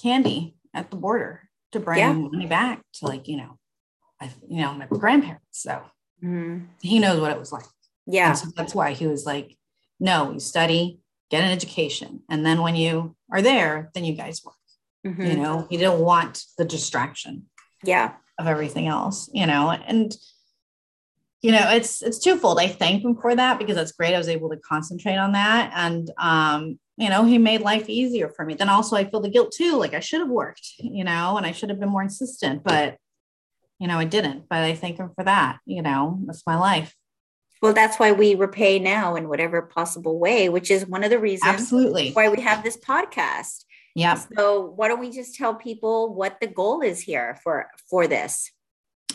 candy 0.02 0.56
at 0.74 0.92
the 0.92 0.98
border 0.98 1.50
to 1.72 1.80
bring 1.80 2.00
Yeah. 2.00 2.14
money 2.14 2.46
back 2.48 2.82
to 2.96 3.06
like, 3.08 3.28
you 3.28 3.38
know, 3.38 3.58
I, 4.22 4.30
you 4.48 4.62
know, 4.62 4.74
my 4.74 4.88
grandparents. 4.88 5.62
So 5.62 5.82
Mhm. 6.24 6.68
he 6.82 7.00
knows 7.00 7.20
what 7.22 7.32
it 7.32 7.40
was 7.40 7.52
like. 7.52 7.66
Yeah. 8.06 8.34
So 8.34 8.50
that's 8.56 8.76
why 8.76 8.92
he 8.94 9.08
was 9.08 9.26
like, 9.26 9.58
no, 10.00 10.32
you 10.32 10.40
study, 10.40 11.00
get 11.30 11.44
an 11.44 11.52
education. 11.52 12.24
And 12.30 12.46
then 12.46 12.62
when 12.62 12.76
you 12.76 13.16
are 13.32 13.42
there, 13.42 13.92
then 13.94 14.04
you 14.04 14.16
guys 14.16 14.44
work. 14.44 14.56
Mhm. 15.06 15.26
You 15.30 15.36
know, 15.38 15.68
he 15.70 15.78
didn't 15.78 16.00
want 16.02 16.44
the 16.58 16.66
distraction 16.66 17.50
Yeah. 17.84 18.16
of 18.38 18.48
everything 18.48 18.88
else, 18.88 19.30
you 19.34 19.46
know, 19.46 19.70
and 19.72 20.14
you 21.42 21.52
know, 21.52 21.70
it's 21.72 22.02
it's 22.02 22.20
twofold. 22.20 22.60
I 22.60 22.68
thank 22.68 23.04
him 23.04 23.16
for 23.16 23.34
that 23.36 23.60
because 23.60 23.76
that's 23.76 23.94
great. 23.94 24.14
I 24.14 24.18
was 24.18 24.28
able 24.28 24.50
to 24.50 24.58
concentrate 24.58 25.16
on 25.16 25.32
that. 25.34 25.72
And 25.74 26.12
um, 26.18 26.80
you 26.98 27.10
know, 27.10 27.24
he 27.24 27.38
made 27.38 27.62
life 27.62 27.88
easier 27.88 28.28
for 28.28 28.44
me. 28.44 28.56
Then 28.56 28.68
also 28.68 28.98
I 28.98 29.10
feel 29.10 29.22
the 29.22 29.30
guilt 29.30 29.54
too. 29.54 29.78
Like 29.78 29.94
I 29.94 30.02
should 30.02 30.20
have 30.20 30.30
worked, 30.30 30.74
you 30.80 31.04
know, 31.06 31.38
and 31.38 31.46
I 31.46 31.54
should 31.54 31.70
have 31.70 31.80
been 31.80 31.90
more 31.90 32.04
insistent, 32.04 32.64
but 32.64 32.98
you 33.80 33.88
know, 33.88 33.98
I 33.98 34.04
didn't. 34.04 34.50
But 34.50 34.64
I 34.64 34.76
thank 34.76 34.98
him 34.98 35.12
for 35.16 35.24
that. 35.24 35.60
You 35.66 35.82
know, 35.82 36.20
that's 36.26 36.46
my 36.46 36.58
life. 36.58 36.94
Well, 37.62 37.74
that's 37.74 38.00
why 38.00 38.12
we 38.12 38.36
repay 38.36 38.80
now 38.80 39.16
in 39.16 39.28
whatever 39.28 39.62
possible 39.62 40.20
way, 40.20 40.50
which 40.50 40.72
is 40.72 40.86
one 40.86 41.04
of 41.04 41.10
the 41.10 41.20
reasons 41.20 41.54
Absolutely. 41.54 42.12
why 42.12 42.30
we 42.30 42.42
have 42.42 42.64
this 42.64 42.78
podcast. 42.78 43.66
Yeah. 43.96 44.16
So 44.16 44.74
why 44.76 44.88
don't 44.88 45.00
we 45.00 45.12
just 45.12 45.36
tell 45.36 45.56
people 45.56 46.14
what 46.14 46.38
the 46.40 46.48
goal 46.48 46.82
is 46.82 47.02
here 47.02 47.38
for 47.44 47.68
for 47.90 48.08
this? 48.08 48.52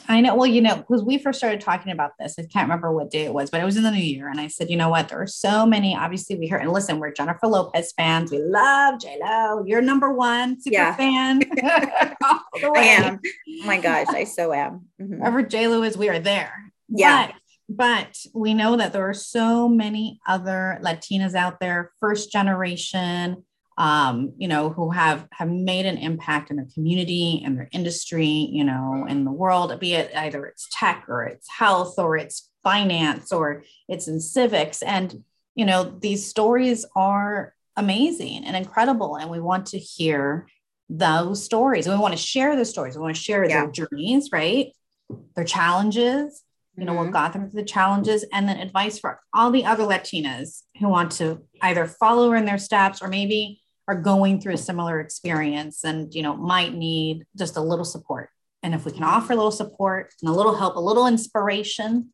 I 0.07 0.21
know. 0.21 0.35
Well, 0.35 0.47
you 0.47 0.61
know, 0.61 0.77
because 0.77 1.03
we 1.03 1.17
first 1.17 1.39
started 1.39 1.63
talking 1.63 1.91
about 1.91 2.11
this, 2.19 2.35
I 2.39 2.43
can't 2.43 2.65
remember 2.69 2.93
what 2.93 3.11
day 3.11 3.25
it 3.25 3.33
was, 3.33 3.49
but 3.51 3.61
it 3.61 3.65
was 3.65 3.77
in 3.79 3.85
the 3.85 3.91
new 3.91 3.97
year. 3.97 4.29
And 4.29 4.39
I 4.39 4.49
said, 4.49 4.69
you 4.69 4.77
know 4.77 4.91
what? 4.91 5.09
There 5.09 5.21
are 5.23 5.27
so 5.27 5.65
many. 5.65 5.97
Obviously, 5.97 6.37
we 6.39 6.47
heard 6.47 6.61
and 6.61 6.73
listen, 6.73 6.99
we're 6.99 7.13
Jennifer 7.13 7.47
Lopez 7.47 7.93
fans. 7.97 8.31
We 8.31 8.39
love 8.39 9.01
J 9.01 9.19
Lo. 9.23 9.65
You're 9.67 9.81
number 9.81 10.13
one 10.13 10.61
super 10.61 10.75
Yeah. 10.75 10.95
fan. 10.95 11.41
I 11.63 12.47
am. 12.63 13.21
Oh 13.63 13.67
my 13.67 13.81
gosh, 13.81 14.09
I 14.11 14.25
so 14.25 14.53
am. 14.53 14.89
Mhm. 15.01 15.19
Wherever 15.21 15.43
J 15.43 15.69
Lo 15.69 15.83
is, 15.83 15.97
we 15.97 16.09
are 16.11 16.19
there. 16.19 16.53
Yeah. 16.89 17.29
But, 17.29 17.35
but 17.69 18.19
we 18.35 18.53
know 18.53 18.77
that 18.77 18.93
there 18.93 19.09
are 19.09 19.15
so 19.15 19.69
many 19.71 20.21
other 20.29 20.79
Latinas 20.83 21.35
out 21.35 21.61
there, 21.61 21.93
first 21.99 22.31
generation, 22.31 23.43
um, 23.77 24.33
you 24.39 24.47
know, 24.47 24.69
who 24.71 24.91
have 24.91 25.27
have 25.33 25.51
made 25.51 25.87
an 25.87 25.99
impact 25.99 26.51
in 26.51 26.57
their 26.57 26.69
community 26.75 27.43
and 27.45 27.57
their 27.59 27.69
industry, 27.73 28.27
you 28.27 28.65
know, 28.65 29.07
in 29.09 29.25
the 29.25 29.33
world, 29.33 29.79
be 29.81 29.95
it 29.95 30.15
either 30.17 30.47
it's 30.47 30.69
tech 30.71 31.07
or 31.09 31.25
it's 31.25 31.49
health 31.51 31.99
or 31.99 32.17
it's 32.17 32.51
finance 32.63 33.33
or 33.33 33.65
it's 33.89 34.07
in 34.07 34.21
civics. 34.21 34.81
And, 34.83 35.25
you 35.55 35.65
know, 35.65 35.85
these 35.85 36.27
stories 36.27 36.87
are 36.95 37.55
amazing 37.77 38.45
and 38.45 38.57
incredible. 38.57 39.17
And 39.17 39.29
we 39.31 39.41
want 39.41 39.67
to 39.67 39.79
hear 39.79 40.47
those 40.89 41.43
stories. 41.43 41.89
We 41.89 41.97
want 41.97 42.13
to 42.15 42.19
share 42.19 42.55
those 42.55 42.71
stories. 42.71 42.97
We 42.97 43.03
want 43.03 43.17
to 43.17 43.23
share 43.23 43.45
Yeah. 43.45 43.63
their 43.63 43.71
journeys, 43.73 44.31
right? 44.31 44.73
Their 45.35 45.45
challenges, 45.45 46.43
you 46.77 46.85
know, 46.85 46.95
what 46.95 47.11
got 47.11 47.33
them 47.33 47.51
through 47.51 47.61
the 47.63 47.67
challenges, 47.67 48.25
and 48.33 48.49
then 48.49 48.59
advice 48.59 48.99
for 48.99 49.21
all 49.33 49.51
the 49.51 49.65
other 49.65 49.85
Latinas 49.85 50.63
who 50.79 50.89
want 50.89 51.13
to 51.13 51.43
either 51.63 51.87
follow 51.87 52.33
in 52.35 52.45
their 52.45 52.59
steps 52.59 53.03
or 53.03 53.09
maybe 53.09 53.61
are 53.87 53.95
going 53.95 54.41
through 54.41 54.55
a 54.55 54.59
similar 54.59 55.01
experience 55.01 55.85
and, 55.85 56.15
you 56.15 56.23
know, 56.23 56.37
might 56.37 56.75
need 56.75 57.27
just 57.37 57.57
a 57.57 57.61
little 57.61 57.85
support. 57.85 58.31
And 58.63 58.75
if 58.75 58.85
we 58.87 58.93
can 58.93 59.03
offer 59.03 59.35
a 59.35 59.37
little 59.37 59.51
support 59.51 60.15
and 60.23 60.31
a 60.31 60.33
little 60.33 60.55
help, 60.55 60.77
a 60.77 60.81
little 60.81 61.07
inspiration, 61.07 62.13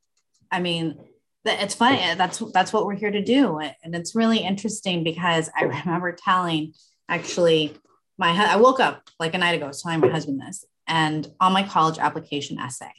I 0.50 0.60
mean, 0.60 0.98
it's 1.44 1.74
funny. 1.74 2.02
Uh, 2.02 2.14
that's 2.16 2.38
that's 2.52 2.72
what 2.72 2.86
we're 2.86 2.96
here 2.96 3.10
to 3.10 3.22
do, 3.22 3.58
and 3.58 3.94
it's 3.94 4.14
really 4.14 4.38
interesting 4.38 5.04
because 5.04 5.48
I 5.56 5.64
remember 5.64 6.12
telling 6.12 6.74
actually 7.08 7.76
my 8.18 8.30
I 8.30 8.56
woke 8.56 8.80
up 8.80 9.08
like 9.18 9.34
a 9.34 9.38
night 9.38 9.54
ago, 9.54 9.70
telling 9.70 10.00
my 10.00 10.08
husband 10.08 10.40
this, 10.40 10.64
and 10.86 11.26
on 11.40 11.52
my 11.52 11.62
college 11.62 11.98
application 11.98 12.58
essay, 12.58 12.92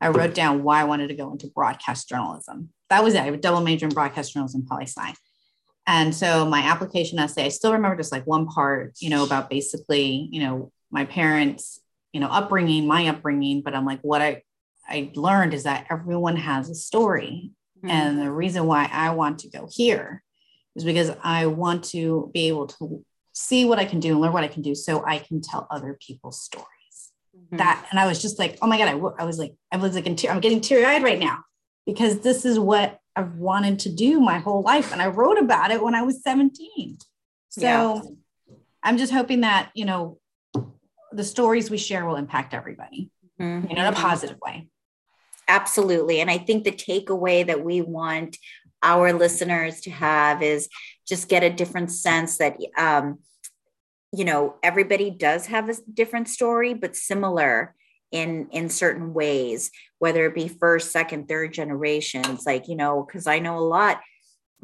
I 0.00 0.08
wrote 0.08 0.34
down 0.34 0.62
why 0.62 0.80
I 0.80 0.84
wanted 0.84 1.08
to 1.08 1.14
go 1.14 1.32
into 1.32 1.46
broadcast 1.46 2.08
journalism. 2.08 2.70
That 2.90 3.02
was 3.02 3.14
it. 3.14 3.22
I 3.22 3.26
a 3.28 3.36
double 3.38 3.62
major 3.62 3.86
in 3.86 3.94
broadcast 3.94 4.34
journalism, 4.34 4.66
poli 4.68 4.86
sci. 4.86 5.14
And 5.86 6.14
so 6.14 6.46
my 6.46 6.60
application 6.60 7.18
essay, 7.18 7.44
I 7.46 7.48
still 7.48 7.72
remember 7.72 7.96
just 7.96 8.12
like 8.12 8.26
one 8.26 8.46
part, 8.46 8.94
you 9.00 9.10
know, 9.10 9.24
about 9.24 9.50
basically, 9.50 10.28
you 10.30 10.40
know, 10.42 10.70
my 10.90 11.04
parents, 11.04 11.80
you 12.12 12.20
know, 12.20 12.28
upbringing, 12.28 12.86
my 12.86 13.08
upbringing. 13.08 13.62
But 13.62 13.74
I'm 13.74 13.84
like, 13.86 14.00
what 14.02 14.22
I 14.22 14.42
I 14.88 15.10
learned 15.14 15.54
is 15.54 15.62
that 15.62 15.86
everyone 15.90 16.36
has 16.36 16.68
a 16.68 16.74
story, 16.74 17.52
Mhm. 17.82 17.90
and 17.90 18.20
the 18.20 18.30
reason 18.30 18.66
why 18.66 18.88
I 18.92 19.10
want 19.14 19.38
to 19.40 19.48
go 19.48 19.68
here 19.70 20.22
is 20.76 20.84
because 20.84 21.10
I 21.22 21.46
want 21.46 21.84
to 21.86 22.30
be 22.34 22.48
able 22.48 22.66
to 22.68 23.04
see 23.32 23.64
what 23.64 23.78
I 23.78 23.84
can 23.84 24.00
do 24.00 24.10
and 24.12 24.20
learn 24.20 24.32
what 24.32 24.44
I 24.44 24.48
can 24.48 24.62
do 24.62 24.74
so 24.74 25.04
I 25.06 25.18
can 25.18 25.40
tell 25.40 25.66
other 25.70 25.96
people's 26.06 26.40
stories. 26.42 27.12
Mhm. 27.36 27.58
That, 27.58 27.86
and 27.90 27.98
I 28.00 28.06
was 28.06 28.20
just 28.20 28.38
like, 28.38 28.58
oh 28.60 28.66
my 28.66 28.76
God, 28.76 28.88
I, 28.88 28.92
w- 28.92 29.14
I 29.18 29.24
was 29.24 29.38
like, 29.38 29.54
I 29.70 29.76
was 29.78 29.94
like, 29.94 30.06
in 30.06 30.16
te- 30.16 30.28
I'm 30.28 30.40
getting 30.40 30.60
teary 30.60 30.84
eyed 30.84 31.02
right 31.02 31.18
now 31.18 31.38
because 31.86 32.20
this 32.20 32.44
is 32.44 32.58
what 32.58 32.98
I've 33.14 33.34
wanted 33.36 33.78
to 33.80 33.92
do 33.92 34.20
my 34.20 34.38
whole 34.38 34.62
life. 34.62 34.92
And 34.92 35.02
I 35.02 35.08
wrote 35.08 35.38
about 35.38 35.70
it 35.70 35.82
when 35.82 35.94
I 35.94 36.02
was 36.02 36.22
17. 36.22 36.98
So 37.50 37.60
Yeah. 37.60 38.00
I'm 38.82 38.96
just 38.96 39.12
hoping 39.12 39.42
that, 39.42 39.70
you 39.74 39.84
know, 39.84 40.18
the 41.12 41.24
stories 41.24 41.70
we 41.70 41.78
share 41.78 42.06
will 42.06 42.16
impact 42.16 42.54
everybody, 42.54 43.10
Mhm. 43.38 43.68
you 43.68 43.76
know, 43.76 43.86
in 43.86 43.92
a 43.92 43.96
positive 43.96 44.38
way. 44.40 44.68
Absolutely. 45.46 46.20
And 46.20 46.30
I 46.30 46.38
think 46.38 46.64
the 46.64 46.72
takeaway 46.72 47.46
that 47.46 47.62
we 47.64 47.82
want 47.82 48.38
our 48.82 49.12
listeners 49.12 49.82
to 49.82 49.90
have 49.90 50.42
is 50.42 50.68
just 51.06 51.28
get 51.28 51.42
a 51.42 51.50
different 51.50 51.92
sense 51.92 52.38
that, 52.38 52.56
um, 52.78 53.18
you 54.12 54.24
know, 54.24 54.56
everybody 54.62 55.10
does 55.10 55.46
have 55.46 55.68
a 55.68 55.74
different 55.92 56.28
story, 56.28 56.74
but 56.74 56.96
similar 56.96 57.74
in 58.12 58.48
in 58.50 58.68
certain 58.68 59.14
ways, 59.14 59.70
whether 59.98 60.26
it 60.26 60.34
be 60.34 60.48
first, 60.48 60.92
second, 60.92 61.28
third 61.28 61.52
generations. 61.52 62.44
Like, 62.46 62.68
you 62.68 62.76
know, 62.76 63.02
because 63.04 63.26
I 63.26 63.38
know 63.40 63.58
a 63.58 63.60
lot 63.60 64.00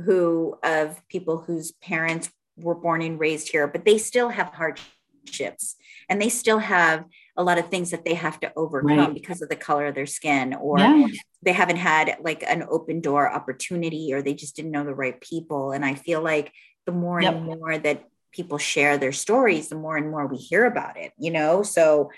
who 0.04 0.56
of 0.62 1.00
people 1.08 1.38
whose 1.38 1.72
parents 1.72 2.30
were 2.56 2.74
born 2.74 3.02
and 3.02 3.18
raised 3.18 3.50
here, 3.50 3.66
but 3.66 3.84
they 3.84 3.98
still 3.98 4.28
have 4.28 4.52
hardships 4.54 5.76
and 6.08 6.20
they 6.20 6.28
still 6.28 6.58
have 6.58 7.04
a 7.36 7.42
lot 7.42 7.58
of 7.58 7.68
things 7.68 7.90
that 7.90 8.04
they 8.04 8.14
have 8.14 8.40
to 8.40 8.52
overcome 8.56 8.98
Right. 8.98 9.14
because 9.14 9.42
of 9.42 9.48
the 9.48 9.56
color 9.56 9.86
of 9.86 9.94
their 9.94 10.06
skin 10.06 10.54
or 10.54 10.78
yeah. 10.78 11.06
they 11.42 11.52
haven't 11.52 11.76
had 11.76 12.16
like 12.20 12.42
an 12.42 12.64
open 12.68 13.00
door 13.00 13.30
opportunity 13.32 14.12
or 14.12 14.22
they 14.22 14.34
just 14.34 14.56
didn't 14.56 14.72
know 14.72 14.84
the 14.84 14.94
right 14.94 15.20
people 15.20 15.70
and 15.70 15.84
i 15.84 15.94
feel 15.94 16.20
like 16.20 16.50
the 16.86 16.92
more 16.92 17.20
and 17.20 17.44
more 17.44 17.78
that 17.78 18.04
people 18.32 18.58
share 18.58 18.98
their 18.98 19.12
stories 19.12 19.68
the 19.68 19.76
more 19.76 19.96
and 19.96 20.10
more 20.10 20.26
we 20.26 20.36
hear 20.36 20.64
about 20.64 20.96
it 20.96 21.12
you 21.16 21.30
know 21.30 21.62
so 21.62 22.10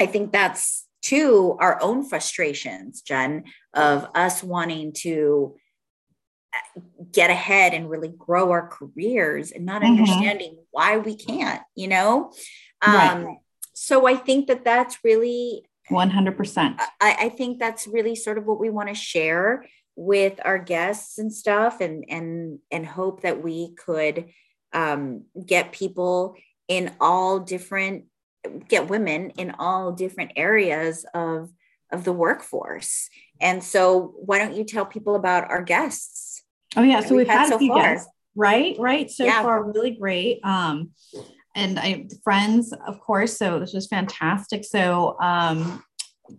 i 0.00 0.06
think 0.06 0.32
that's 0.32 0.86
too 1.02 1.56
our 1.60 1.80
own 1.82 2.04
frustrations 2.08 3.02
jen 3.02 3.44
of 3.74 4.06
us 4.14 4.42
wanting 4.42 4.92
to 4.92 5.56
uh, 6.54 6.80
get 7.12 7.30
ahead 7.30 7.74
and 7.74 7.88
really 7.90 8.12
grow 8.16 8.50
our 8.50 8.68
careers 8.68 9.52
and 9.52 9.64
not 9.66 9.82
Mhm. 9.82 9.98
understanding 9.98 10.58
why 10.70 10.96
we 10.98 11.14
can't 11.16 11.62
you 11.74 11.88
know 11.88 12.32
Right. 12.86 13.10
um 13.10 13.38
so 13.74 14.06
i 14.06 14.16
think 14.16 14.46
that 14.48 14.64
that's 14.64 14.98
really 15.04 15.64
100%. 15.90 16.80
I, 17.00 17.16
I 17.20 17.28
think 17.28 17.60
that's 17.60 17.86
really 17.86 18.16
sort 18.16 18.38
of 18.38 18.44
what 18.46 18.58
we 18.58 18.70
want 18.70 18.88
to 18.88 18.94
share 18.94 19.64
with 19.94 20.40
our 20.44 20.58
guests 20.58 21.16
and 21.18 21.32
stuff 21.32 21.80
and 21.80 22.04
and 22.08 22.58
and 22.72 22.84
hope 22.84 23.22
that 23.22 23.40
we 23.42 23.72
could 23.76 24.30
um, 24.72 25.26
get 25.46 25.70
people 25.70 26.34
in 26.66 26.92
all 27.00 27.38
different 27.38 28.06
get 28.68 28.88
women 28.88 29.30
in 29.30 29.50
all 29.58 29.92
different 29.92 30.32
areas 30.36 31.04
of 31.14 31.50
of 31.92 32.04
the 32.04 32.12
workforce 32.12 33.08
and 33.40 33.62
so 33.62 34.14
why 34.18 34.38
don't 34.38 34.56
you 34.56 34.64
tell 34.64 34.84
people 34.84 35.14
about 35.14 35.48
our 35.50 35.62
guests 35.62 36.42
Oh 36.76 36.82
yeah, 36.82 37.00
so 37.00 37.14
we've 37.16 37.26
we've 37.26 37.28
had 37.28 37.38
had, 37.40 37.48
so 37.48 37.58
far. 37.66 37.76
guests, 37.94 38.10
right? 38.34 38.76
Right. 38.78 39.10
So 39.10 39.24
Yeah. 39.24 39.42
far, 39.42 39.64
really 39.64 39.92
great. 39.92 40.44
Um, 40.44 40.90
and 41.54 41.78
I 41.78 42.06
friends, 42.22 42.74
of 42.86 43.00
course. 43.00 43.38
So 43.38 43.58
this 43.58 43.72
was 43.72 43.86
fantastic. 43.86 44.62
So 44.62 45.16
um, 45.20 45.82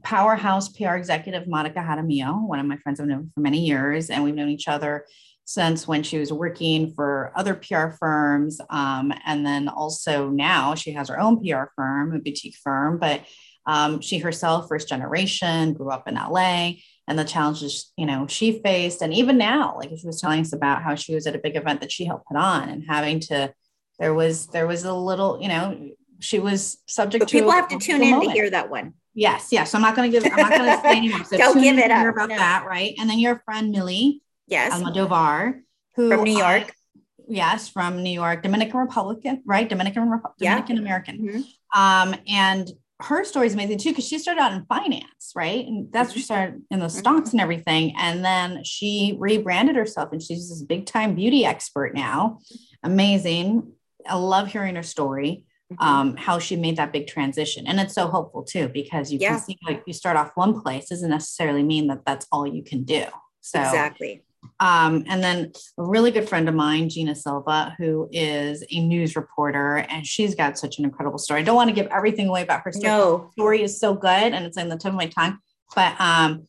powerhouse 0.04 0.70
PR 0.70 0.96
executive 0.96 1.48
Monica 1.48 1.80
Hadamio, 1.80 2.48
one 2.48 2.60
of 2.60 2.68
my 2.68 2.78
friends 2.78 3.00
I've 3.00 3.08
known 3.08 3.32
for 3.34 3.40
many 3.42 3.66
years, 3.66 4.12
and 4.12 4.24
we've 4.24 4.36
known 4.36 4.50
each 4.50 4.68
other 4.68 5.06
since 5.48 5.88
when 5.88 6.04
she 6.04 6.20
was 6.20 6.32
working 6.32 6.94
for 6.94 7.32
other 7.34 7.56
PR 7.56 7.88
firms. 7.98 8.60
Um, 8.70 9.14
and 9.26 9.46
then 9.46 9.70
also 9.70 10.28
now 10.28 10.76
she 10.76 10.92
has 10.92 11.08
her 11.08 11.18
own 11.18 11.42
PR 11.42 11.72
firm, 11.74 12.14
a 12.14 12.20
boutique 12.20 12.58
firm, 12.62 13.00
but 13.00 13.22
um, 13.66 14.02
she 14.02 14.18
herself, 14.18 14.68
first 14.68 14.90
generation, 14.90 15.72
grew 15.72 15.90
up 15.90 16.06
in 16.06 16.16
LA 16.16 16.72
and 17.08 17.18
the 17.18 17.24
challenges, 17.24 17.94
you 17.96 18.06
know, 18.06 18.28
she 18.28 18.60
faced. 18.60 19.02
And 19.02 19.14
even 19.14 19.38
now, 19.38 19.78
like 19.78 19.90
she 19.98 20.06
was 20.06 20.20
telling 20.20 20.42
us 20.42 20.52
about 20.52 20.84
how 20.84 20.96
she 20.96 21.16
was 21.16 21.26
at 21.26 21.36
a 21.36 21.40
big 21.40 21.56
event 21.56 21.80
that 21.80 21.94
she 21.94 22.04
helped 22.04 22.28
put 22.28 22.36
on 22.36 22.68
and 22.68 22.84
having 22.86 23.22
to, 23.22 23.54
there 24.00 24.14
was, 24.14 24.48
there 24.48 24.68
was 24.68 24.84
a 24.84 24.94
little, 24.94 25.42
you 25.42 25.48
know, 25.48 25.92
she 26.20 26.40
was 26.40 26.78
subject 26.88 27.22
but 27.22 27.30
to 27.30 27.38
people 27.38 27.52
have 27.52 27.70
to 27.70 27.80
tune 27.80 28.04
in 28.04 28.12
moment. 28.12 28.32
to 28.32 28.34
hear 28.34 28.50
that 28.50 28.70
one. 28.70 28.96
Yes, 29.14 29.48
yes. 29.52 29.72
So 29.72 29.78
I'm 29.78 29.82
not 29.82 29.96
going 29.96 30.12
to 30.12 30.20
give. 30.20 30.30
I'm 30.30 30.38
not 30.38 30.52
going 30.52 30.76
to 30.76 30.82
say 30.82 30.98
anymore. 30.98 31.24
So 31.24 31.38
Don't 31.38 31.62
give 31.62 31.78
it 31.78 31.90
up. 31.90 32.14
About 32.14 32.30
no. 32.30 32.36
that, 32.36 32.66
right? 32.68 32.94
And 33.00 33.10
then 33.10 33.18
your 33.18 33.42
friend 33.46 33.72
Millie, 33.72 34.22
yes, 34.48 34.74
Almodovar, 34.74 35.62
who 35.96 36.10
from 36.10 36.24
New 36.24 36.38
York. 36.38 36.64
Uh, 36.64 37.02
yes, 37.28 37.70
from 37.70 38.04
New 38.04 38.12
York, 38.12 38.44
Dominican 38.44 38.80
Republican, 38.80 39.44
right? 39.46 39.68
Dominican 39.68 40.04
Dominican 40.40 40.76
yeah. 40.76 40.82
American. 40.82 41.18
Mm-hmm. 41.20 41.80
Um, 41.80 42.16
and 42.28 42.70
her 43.00 43.24
story 43.24 43.46
is 43.46 43.54
amazing 43.54 43.78
too 43.78 43.90
because 43.90 44.08
she 44.08 44.18
started 44.18 44.42
out 44.42 44.54
in 44.54 44.66
finance, 44.66 45.34
right? 45.36 45.66
And 45.66 45.92
that's 45.92 46.10
mm-hmm. 46.10 46.18
she 46.18 46.24
started 46.24 46.64
in 46.72 46.80
the 46.80 46.88
mm-hmm. 46.88 46.98
stocks 46.98 47.32
and 47.32 47.40
everything. 47.40 47.94
And 47.98 48.26
then 48.26 48.64
she 48.64 49.16
rebranded 49.20 49.76
herself 49.76 50.12
and 50.12 50.22
she's 50.22 50.50
this 50.50 50.64
big 50.64 50.86
time 50.88 51.16
beauty 51.16 51.46
expert 51.46 51.94
now. 51.94 52.40
Amazing. 52.84 53.72
I 54.08 54.16
love 54.16 54.48
hearing 54.48 54.76
her 54.76 54.84
story. 54.84 55.44
Mm-hmm. 55.70 55.84
um, 55.86 56.16
how 56.16 56.40
she 56.40 56.56
made 56.56 56.78
that 56.78 56.94
big 56.94 57.08
transition. 57.08 57.68
And 57.68 57.78
it's 57.78 57.94
so 57.94 58.08
hopeful 58.08 58.42
too, 58.42 58.70
because 58.70 59.12
you 59.12 59.20
yeah. 59.20 59.32
can 59.32 59.40
see 59.40 59.58
like 59.68 59.84
you 59.86 59.92
start 59.92 60.16
off 60.16 60.32
one 60.36 60.62
place 60.62 60.88
doesn't 60.88 61.10
necessarily 61.10 61.62
mean 61.62 61.88
that 61.88 62.06
that's 62.06 62.26
all 62.32 62.48
you 62.48 62.64
can 62.64 62.86
do. 62.86 63.04
So 63.42 63.60
exactly. 63.60 64.24
Um, 64.60 65.04
and 65.08 65.24
then 65.24 65.52
a 65.78 65.84
really 65.84 66.12
good 66.12 66.28
friend 66.28 66.48
of 66.50 66.56
mine, 66.56 66.90
Gina 66.90 67.16
Silva, 67.16 67.76
who 67.78 68.10
is 68.12 68.66
a 68.72 68.80
news 68.80 69.16
reporter, 69.16 69.78
and 69.90 70.06
she's 70.06 70.36
got 70.36 70.58
such 70.58 70.80
an 70.80 70.86
incredible 70.86 71.18
story. 71.18 71.42
I 71.42 71.44
don't 71.44 71.56
want 71.56 71.70
to 71.70 71.76
give 71.76 71.88
everything 71.88 72.28
away 72.28 72.42
about 72.44 72.62
her 72.64 72.72
story. 72.72 72.88
No. 72.88 73.30
story 73.34 73.62
is 73.64 73.80
so 73.80 73.94
good 73.94 74.10
and 74.10 74.46
it's 74.46 74.58
in 74.58 74.70
the 74.70 74.78
tip 74.78 74.92
of 74.92 74.98
my 74.98 75.08
tongue. 75.08 75.40
But 75.76 76.00
um, 76.00 76.48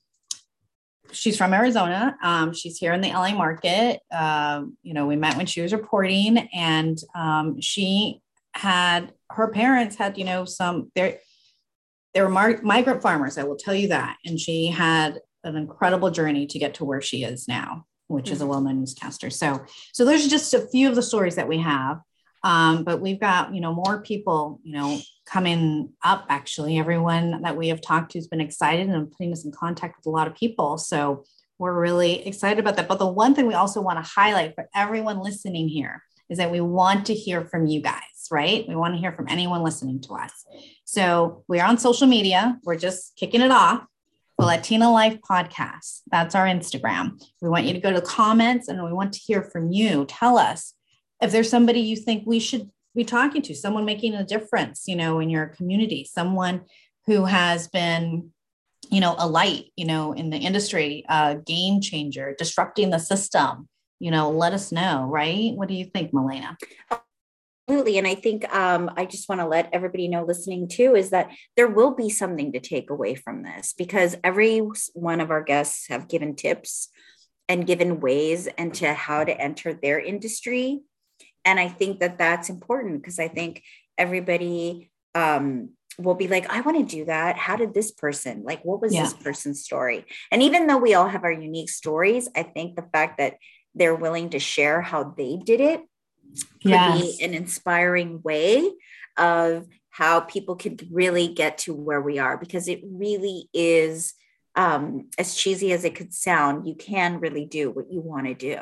she's 1.13 1.37
from 1.37 1.53
Arizona. 1.53 2.17
Um, 2.23 2.53
she's 2.53 2.79
here 2.79 2.93
in 2.93 3.01
the 3.01 3.09
LA 3.09 3.35
market. 3.35 4.01
Um, 4.13 4.77
you 4.83 4.95
know, 4.95 5.07
we 5.07 5.17
met 5.17 5.37
when 5.37 5.47
she 5.47 5.61
was 5.61 5.73
reporting, 5.73 6.49
and 6.53 6.99
um, 7.15 7.61
she 7.61 8.23
had 8.59 9.13
her 9.31 9.49
parents 9.49 9.97
had 9.97 10.19
you 10.19 10.25
know 10.25 10.45
some 10.45 10.91
they 10.95 11.19
they 12.15 12.21
were 12.21 12.29
mar- 12.29 12.61
migrant 12.63 13.01
farmers 13.01 13.39
i 13.39 13.45
will 13.45 13.57
tell 13.57 13.75
you 13.75 13.89
that 13.89 14.17
and 14.25 14.41
she 14.41 14.67
had 14.67 15.21
an 15.45 15.57
incredible 15.57 16.11
journey 16.11 16.47
to 16.47 16.59
get 16.59 16.75
to 16.75 16.85
where 16.85 17.01
she 17.01 17.23
is 17.23 17.47
now 17.47 17.85
which 18.09 18.27
mm-hmm. 18.27 18.35
is 18.35 18.41
a 18.41 18.45
mm-hmm. 18.45 18.51
well-known 18.51 18.81
newscaster 18.81 19.31
so 19.31 19.65
so 19.93 20.05
there's 20.05 20.29
just 20.29 20.55
a 20.55 20.67
few 20.69 20.89
of 20.89 20.95
the 20.95 21.03
stories 21.03 21.37
that 21.37 21.49
we 21.49 21.59
have 21.59 22.01
um, 22.45 22.85
but 22.85 23.01
we've 23.01 23.21
got 23.21 23.55
you 23.55 23.61
know 23.61 23.75
more 23.75 24.03
people 24.03 24.61
you 24.63 24.73
know 24.73 24.99
coming 25.27 25.91
up 26.05 26.27
actually 26.29 26.79
everyone 26.79 27.43
that 27.43 27.57
we 27.57 27.69
have 27.69 27.81
talked 27.81 28.13
to 28.13 28.19
has 28.19 28.29
been 28.29 28.41
excited 28.41 28.89
and 28.89 29.11
putting 29.13 29.33
us 29.33 29.45
in 29.45 29.53
contact 29.53 29.97
with 29.99 30.07
a 30.07 30.11
lot 30.11 30.27
of 30.27 30.35
people 30.35 30.79
so 30.79 31.25
we're 31.59 31.79
really 31.79 32.27
excited 32.27 32.59
about 32.59 32.77
that 32.77 32.89
but 32.89 32.99
the 32.99 33.07
one 33.07 33.35
thing 33.35 33.47
we 33.47 33.55
also 33.55 33.81
want 33.81 34.03
to 34.03 34.11
highlight 34.11 34.55
for 34.55 34.69
everyone 34.75 35.19
listening 35.23 35.69
here 35.69 36.03
is 36.29 36.39
that 36.39 36.51
we 36.51 36.61
want 36.61 37.07
to 37.07 37.15
hear 37.15 37.45
from 37.45 37.67
you 37.67 37.81
guys, 37.81 38.03
right? 38.31 38.67
We 38.69 38.77
want 38.77 38.95
to 38.95 39.01
hear 39.01 39.13
from 39.13 39.27
anyone 39.29 39.63
listening 39.63 40.01
to 40.03 40.15
us. 40.15 40.45
So 40.85 41.45
we're 41.49 41.65
on 41.65 41.79
social 41.79 42.07
media. 42.07 42.59
We're 42.65 42.77
just 42.77 43.17
kicking 43.17 43.41
it 43.41 43.51
off. 43.51 43.85
The 44.39 44.47
Latina 44.47 44.91
Life 44.91 45.19
Podcast. 45.21 46.03
That's 46.11 46.35
our 46.35 46.47
Instagram. 46.47 47.21
We 47.43 47.49
want 47.49 47.65
you 47.65 47.73
to 47.75 47.81
go 47.81 47.93
to 47.93 48.01
the 48.01 48.07
comments 48.07 48.69
and 48.69 48.85
we 48.85 48.93
want 48.93 49.13
to 49.15 49.21
hear 49.21 49.43
from 49.43 49.73
you. 49.73 50.07
Tell 50.07 50.39
us 50.39 50.75
if 51.21 51.33
there's 51.33 51.51
somebody 51.51 51.81
you 51.81 51.97
think 51.97 52.25
we 52.27 52.39
should 52.39 52.71
be 52.95 53.05
talking 53.05 53.43
to, 53.43 53.55
someone 53.55 53.85
making 53.85 54.15
a 54.15 54.25
difference, 54.25 54.85
you 54.87 54.97
know, 54.97 55.19
in 55.19 55.29
your 55.29 55.47
community, 55.47 56.05
someone 56.05 56.63
who 57.07 57.25
has 57.25 57.69
been 57.69 58.31
you 58.91 59.01
know 59.01 59.17
a 59.19 59.27
light 59.27 59.65
you 59.77 59.85
know 59.85 60.13
in 60.13 60.31
the 60.31 60.37
industry 60.37 61.05
a 61.09 61.37
game 61.45 61.81
changer 61.81 62.35
disrupting 62.39 62.91
the 62.91 62.99
system 62.99 63.69
you 64.01 64.11
know, 64.11 64.31
let 64.31 64.53
us 64.53 64.71
know, 64.71 65.05
right? 65.05 65.55
What 65.55 65.69
do 65.69 65.75
you 65.75 65.85
think, 65.85 66.13
Milena? 66.13 66.57
Absolutely. 67.69 67.99
And 67.99 68.07
I 68.07 68.15
think 68.15 68.51
um, 68.55 68.91
I 68.97 69.05
just 69.05 69.29
want 69.29 69.43
to 69.43 69.47
let 69.47 69.69
everybody 69.75 70.09
know 70.09 70.25
listening 70.25 70.69
too 70.69 70.95
is 70.95 71.11
that 71.11 71.31
there 71.55 71.69
will 71.69 71.95
be 71.95 72.09
something 72.09 72.53
to 72.53 72.61
take 72.61 72.89
away 72.89 73.15
from 73.15 73.43
this 73.43 73.75
because 73.77 74.17
every 74.25 74.63
one 74.95 75.21
of 75.21 75.31
our 75.31 75.43
guests 75.43 75.87
have 75.89 76.09
given 76.09 76.35
tips 76.35 76.89
and 77.47 77.67
given 77.67 78.01
ways 78.01 78.47
into 78.57 78.91
how 78.95 79.23
to 79.23 79.39
enter 79.39 79.75
their 79.75 80.01
industry. 80.01 80.81
And 81.45 81.61
I 81.61 81.69
think 81.69 82.01
that 82.01 82.17
that's 82.17 82.49
important 82.49 83.03
because 83.03 83.19
I 83.19 83.29
think 83.29 83.63
everybody 83.99 84.91
um, 85.15 85.73
will 85.99 86.15
be 86.15 86.29
like, 86.29 86.49
I 86.49 86.63
want 86.63 86.79
to 86.79 86.97
do 86.97 87.05
that. 87.05 87.37
How 87.37 87.57
did 87.57 87.75
this 87.75 87.91
person, 87.91 88.45
like, 88.45 88.65
what 88.65 88.81
was 88.81 88.95
yeah. 88.95 89.03
this 89.03 89.13
person's 89.13 89.63
story? 89.63 90.07
And 90.31 90.43
even 90.43 90.69
though 90.69 90.79
we 90.79 90.95
all 90.95 91.09
have 91.09 91.25
our 91.25 91.33
unique 91.33 91.69
stories, 91.69 92.31
I 92.35 92.45
think 92.45 92.77
the 92.77 92.89
fact 92.95 93.19
that 93.19 93.35
they're 93.75 93.95
willing 93.95 94.31
to 94.31 94.39
share 94.39 94.81
how 94.81 95.15
they 95.19 95.37
did 95.37 95.61
it 95.61 95.83
could 96.63 96.71
yes. 96.71 97.17
be 97.17 97.25
an 97.25 97.35
inspiring 97.35 98.21
way 98.23 98.71
of 99.17 99.67
how 99.91 100.21
people 100.21 100.55
could 100.55 100.87
really 100.93 101.29
get 101.29 101.59
to 101.59 101.75
where 101.75 102.01
we 102.01 102.19
are 102.19 102.37
because 102.37 102.69
it 102.69 102.81
really 102.85 103.49
is 103.53 104.15
um, 104.55 105.09
as 105.19 105.35
cheesy 105.35 105.73
as 105.73 105.85
it 105.85 105.95
could 105.95 106.15
sound 106.15 106.67
you 106.67 106.75
can 106.75 107.21
really 107.21 107.45
do 107.45 107.71
what 107.71 107.91
you 107.91 108.01
want 108.01 108.27
to 108.27 108.35
do 108.35 108.59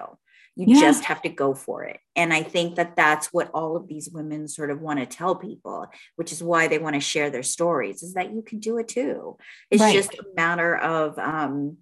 you 0.57 0.74
yeah. 0.74 0.81
just 0.81 1.05
have 1.05 1.20
to 1.22 1.29
go 1.29 1.55
for 1.55 1.85
it 1.85 2.00
and 2.16 2.33
i 2.33 2.42
think 2.42 2.76
that 2.76 2.96
that's 2.96 3.33
what 3.33 3.50
all 3.52 3.76
of 3.76 3.87
these 3.87 4.09
women 4.11 4.48
sort 4.48 4.70
of 4.70 4.81
want 4.81 4.98
to 4.98 5.07
tell 5.07 5.35
people 5.37 5.87
which 6.16 6.33
is 6.33 6.42
why 6.42 6.66
they 6.66 6.79
want 6.79 6.94
to 6.94 7.00
share 7.00 7.31
their 7.31 7.42
stories 7.42 8.02
is 8.02 8.14
that 8.14 8.33
you 8.33 8.42
can 8.42 8.59
do 8.59 8.79
it 8.79 8.88
too 8.88 9.37
it's 9.70 9.83
right. 9.83 9.94
just 9.94 10.14
a 10.14 10.24
matter 10.35 10.76
of 10.76 11.18
um, 11.18 11.76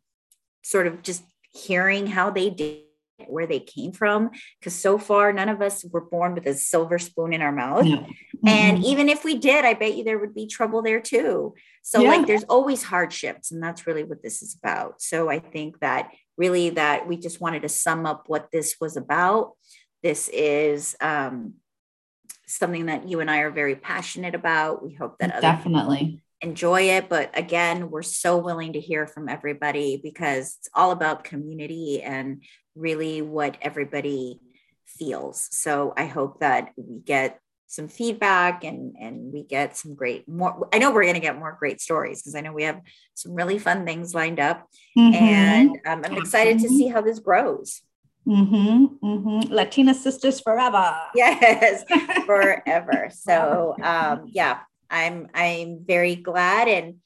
sort 0.62 0.86
of 0.86 1.02
just 1.02 1.22
hearing 1.52 2.06
how 2.06 2.30
they 2.30 2.50
did 2.50 2.80
where 3.26 3.46
they 3.46 3.60
came 3.60 3.92
from 3.92 4.30
because 4.58 4.74
so 4.74 4.98
far 4.98 5.32
none 5.32 5.48
of 5.48 5.62
us 5.62 5.84
were 5.84 6.00
born 6.00 6.34
with 6.34 6.46
a 6.46 6.54
silver 6.54 6.98
spoon 6.98 7.32
in 7.32 7.42
our 7.42 7.52
mouth 7.52 7.84
mm-hmm. 7.84 8.48
and 8.48 8.84
even 8.84 9.08
if 9.08 9.24
we 9.24 9.36
did 9.36 9.64
i 9.64 9.74
bet 9.74 9.96
you 9.96 10.04
there 10.04 10.18
would 10.18 10.34
be 10.34 10.46
trouble 10.46 10.82
there 10.82 11.00
too 11.00 11.54
so 11.82 12.00
yeah. 12.00 12.08
like 12.08 12.26
there's 12.26 12.44
always 12.44 12.82
hardships 12.82 13.50
and 13.50 13.62
that's 13.62 13.86
really 13.86 14.04
what 14.04 14.22
this 14.22 14.42
is 14.42 14.56
about 14.62 15.00
so 15.00 15.30
i 15.30 15.38
think 15.38 15.78
that 15.80 16.10
really 16.36 16.70
that 16.70 17.06
we 17.06 17.16
just 17.16 17.40
wanted 17.40 17.62
to 17.62 17.68
sum 17.68 18.04
up 18.06 18.24
what 18.26 18.50
this 18.50 18.76
was 18.80 18.96
about 18.96 19.52
this 20.02 20.28
is 20.34 20.94
um, 21.00 21.54
something 22.46 22.86
that 22.86 23.08
you 23.08 23.20
and 23.20 23.30
i 23.30 23.38
are 23.38 23.50
very 23.50 23.76
passionate 23.76 24.34
about 24.34 24.84
we 24.84 24.92
hope 24.92 25.16
that 25.18 25.40
definitely 25.40 26.20
enjoy 26.44 26.82
it. 26.90 27.08
But 27.08 27.36
again, 27.36 27.90
we're 27.90 28.02
so 28.02 28.36
willing 28.36 28.74
to 28.74 28.80
hear 28.80 29.06
from 29.06 29.28
everybody 29.28 30.00
because 30.02 30.56
it's 30.58 30.68
all 30.74 30.90
about 30.90 31.24
community 31.24 32.02
and 32.02 32.42
really 32.74 33.22
what 33.22 33.56
everybody 33.60 34.40
feels. 34.86 35.48
So 35.52 35.92
I 35.96 36.06
hope 36.06 36.40
that 36.40 36.72
we 36.76 37.00
get 37.00 37.40
some 37.74 37.88
feedback 37.88 38.62
and 38.62 38.94
and 39.00 39.32
we 39.32 39.42
get 39.42 39.76
some 39.76 39.94
great 39.94 40.28
more 40.28 40.68
i 40.72 40.78
know 40.78 40.92
we're 40.92 41.02
going 41.02 41.14
to 41.14 41.20
get 41.20 41.38
more 41.38 41.56
great 41.58 41.80
stories 41.80 42.22
because 42.22 42.34
i 42.34 42.40
know 42.40 42.52
we 42.52 42.62
have 42.62 42.80
some 43.14 43.34
really 43.34 43.58
fun 43.58 43.84
things 43.84 44.14
lined 44.14 44.38
up 44.38 44.68
mm-hmm. 44.96 45.14
and 45.14 45.70
um, 45.86 46.02
i'm 46.04 46.16
excited 46.16 46.58
to 46.58 46.68
see 46.68 46.86
how 46.86 47.00
this 47.00 47.18
grows 47.18 47.82
mm-hmm. 48.26 49.04
Mm-hmm. 49.04 49.52
latina 49.52 49.94
sisters 49.94 50.40
forever 50.40 50.94
yes 51.14 51.84
forever 52.26 53.08
so 53.10 53.74
um, 53.82 54.26
yeah 54.26 54.60
i'm 54.90 55.28
i'm 55.34 55.80
very 55.84 56.14
glad 56.14 56.68
and 56.68 56.96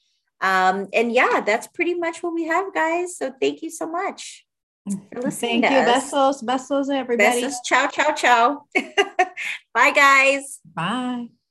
um 0.40 0.88
and 0.92 1.12
yeah 1.12 1.40
that's 1.40 1.66
pretty 1.68 1.94
much 1.94 2.22
what 2.22 2.35
we 2.35 2.44
have 2.44 2.74
guys 2.74 3.16
so 3.16 3.33
thank 3.40 3.62
you 3.62 3.70
so 3.70 3.90
much 3.90 4.44
Thank 5.31 5.64
you. 5.64 5.77
Us. 5.77 6.12
Besos. 6.12 6.42
Besos, 6.42 6.90
everybody. 6.90 7.42
Besos. 7.42 7.55
Ciao, 7.64 7.88
ciao, 7.88 8.12
ciao. 8.14 8.66
Bye, 9.74 9.92
guys. 9.92 10.61
Bye. 10.74 11.29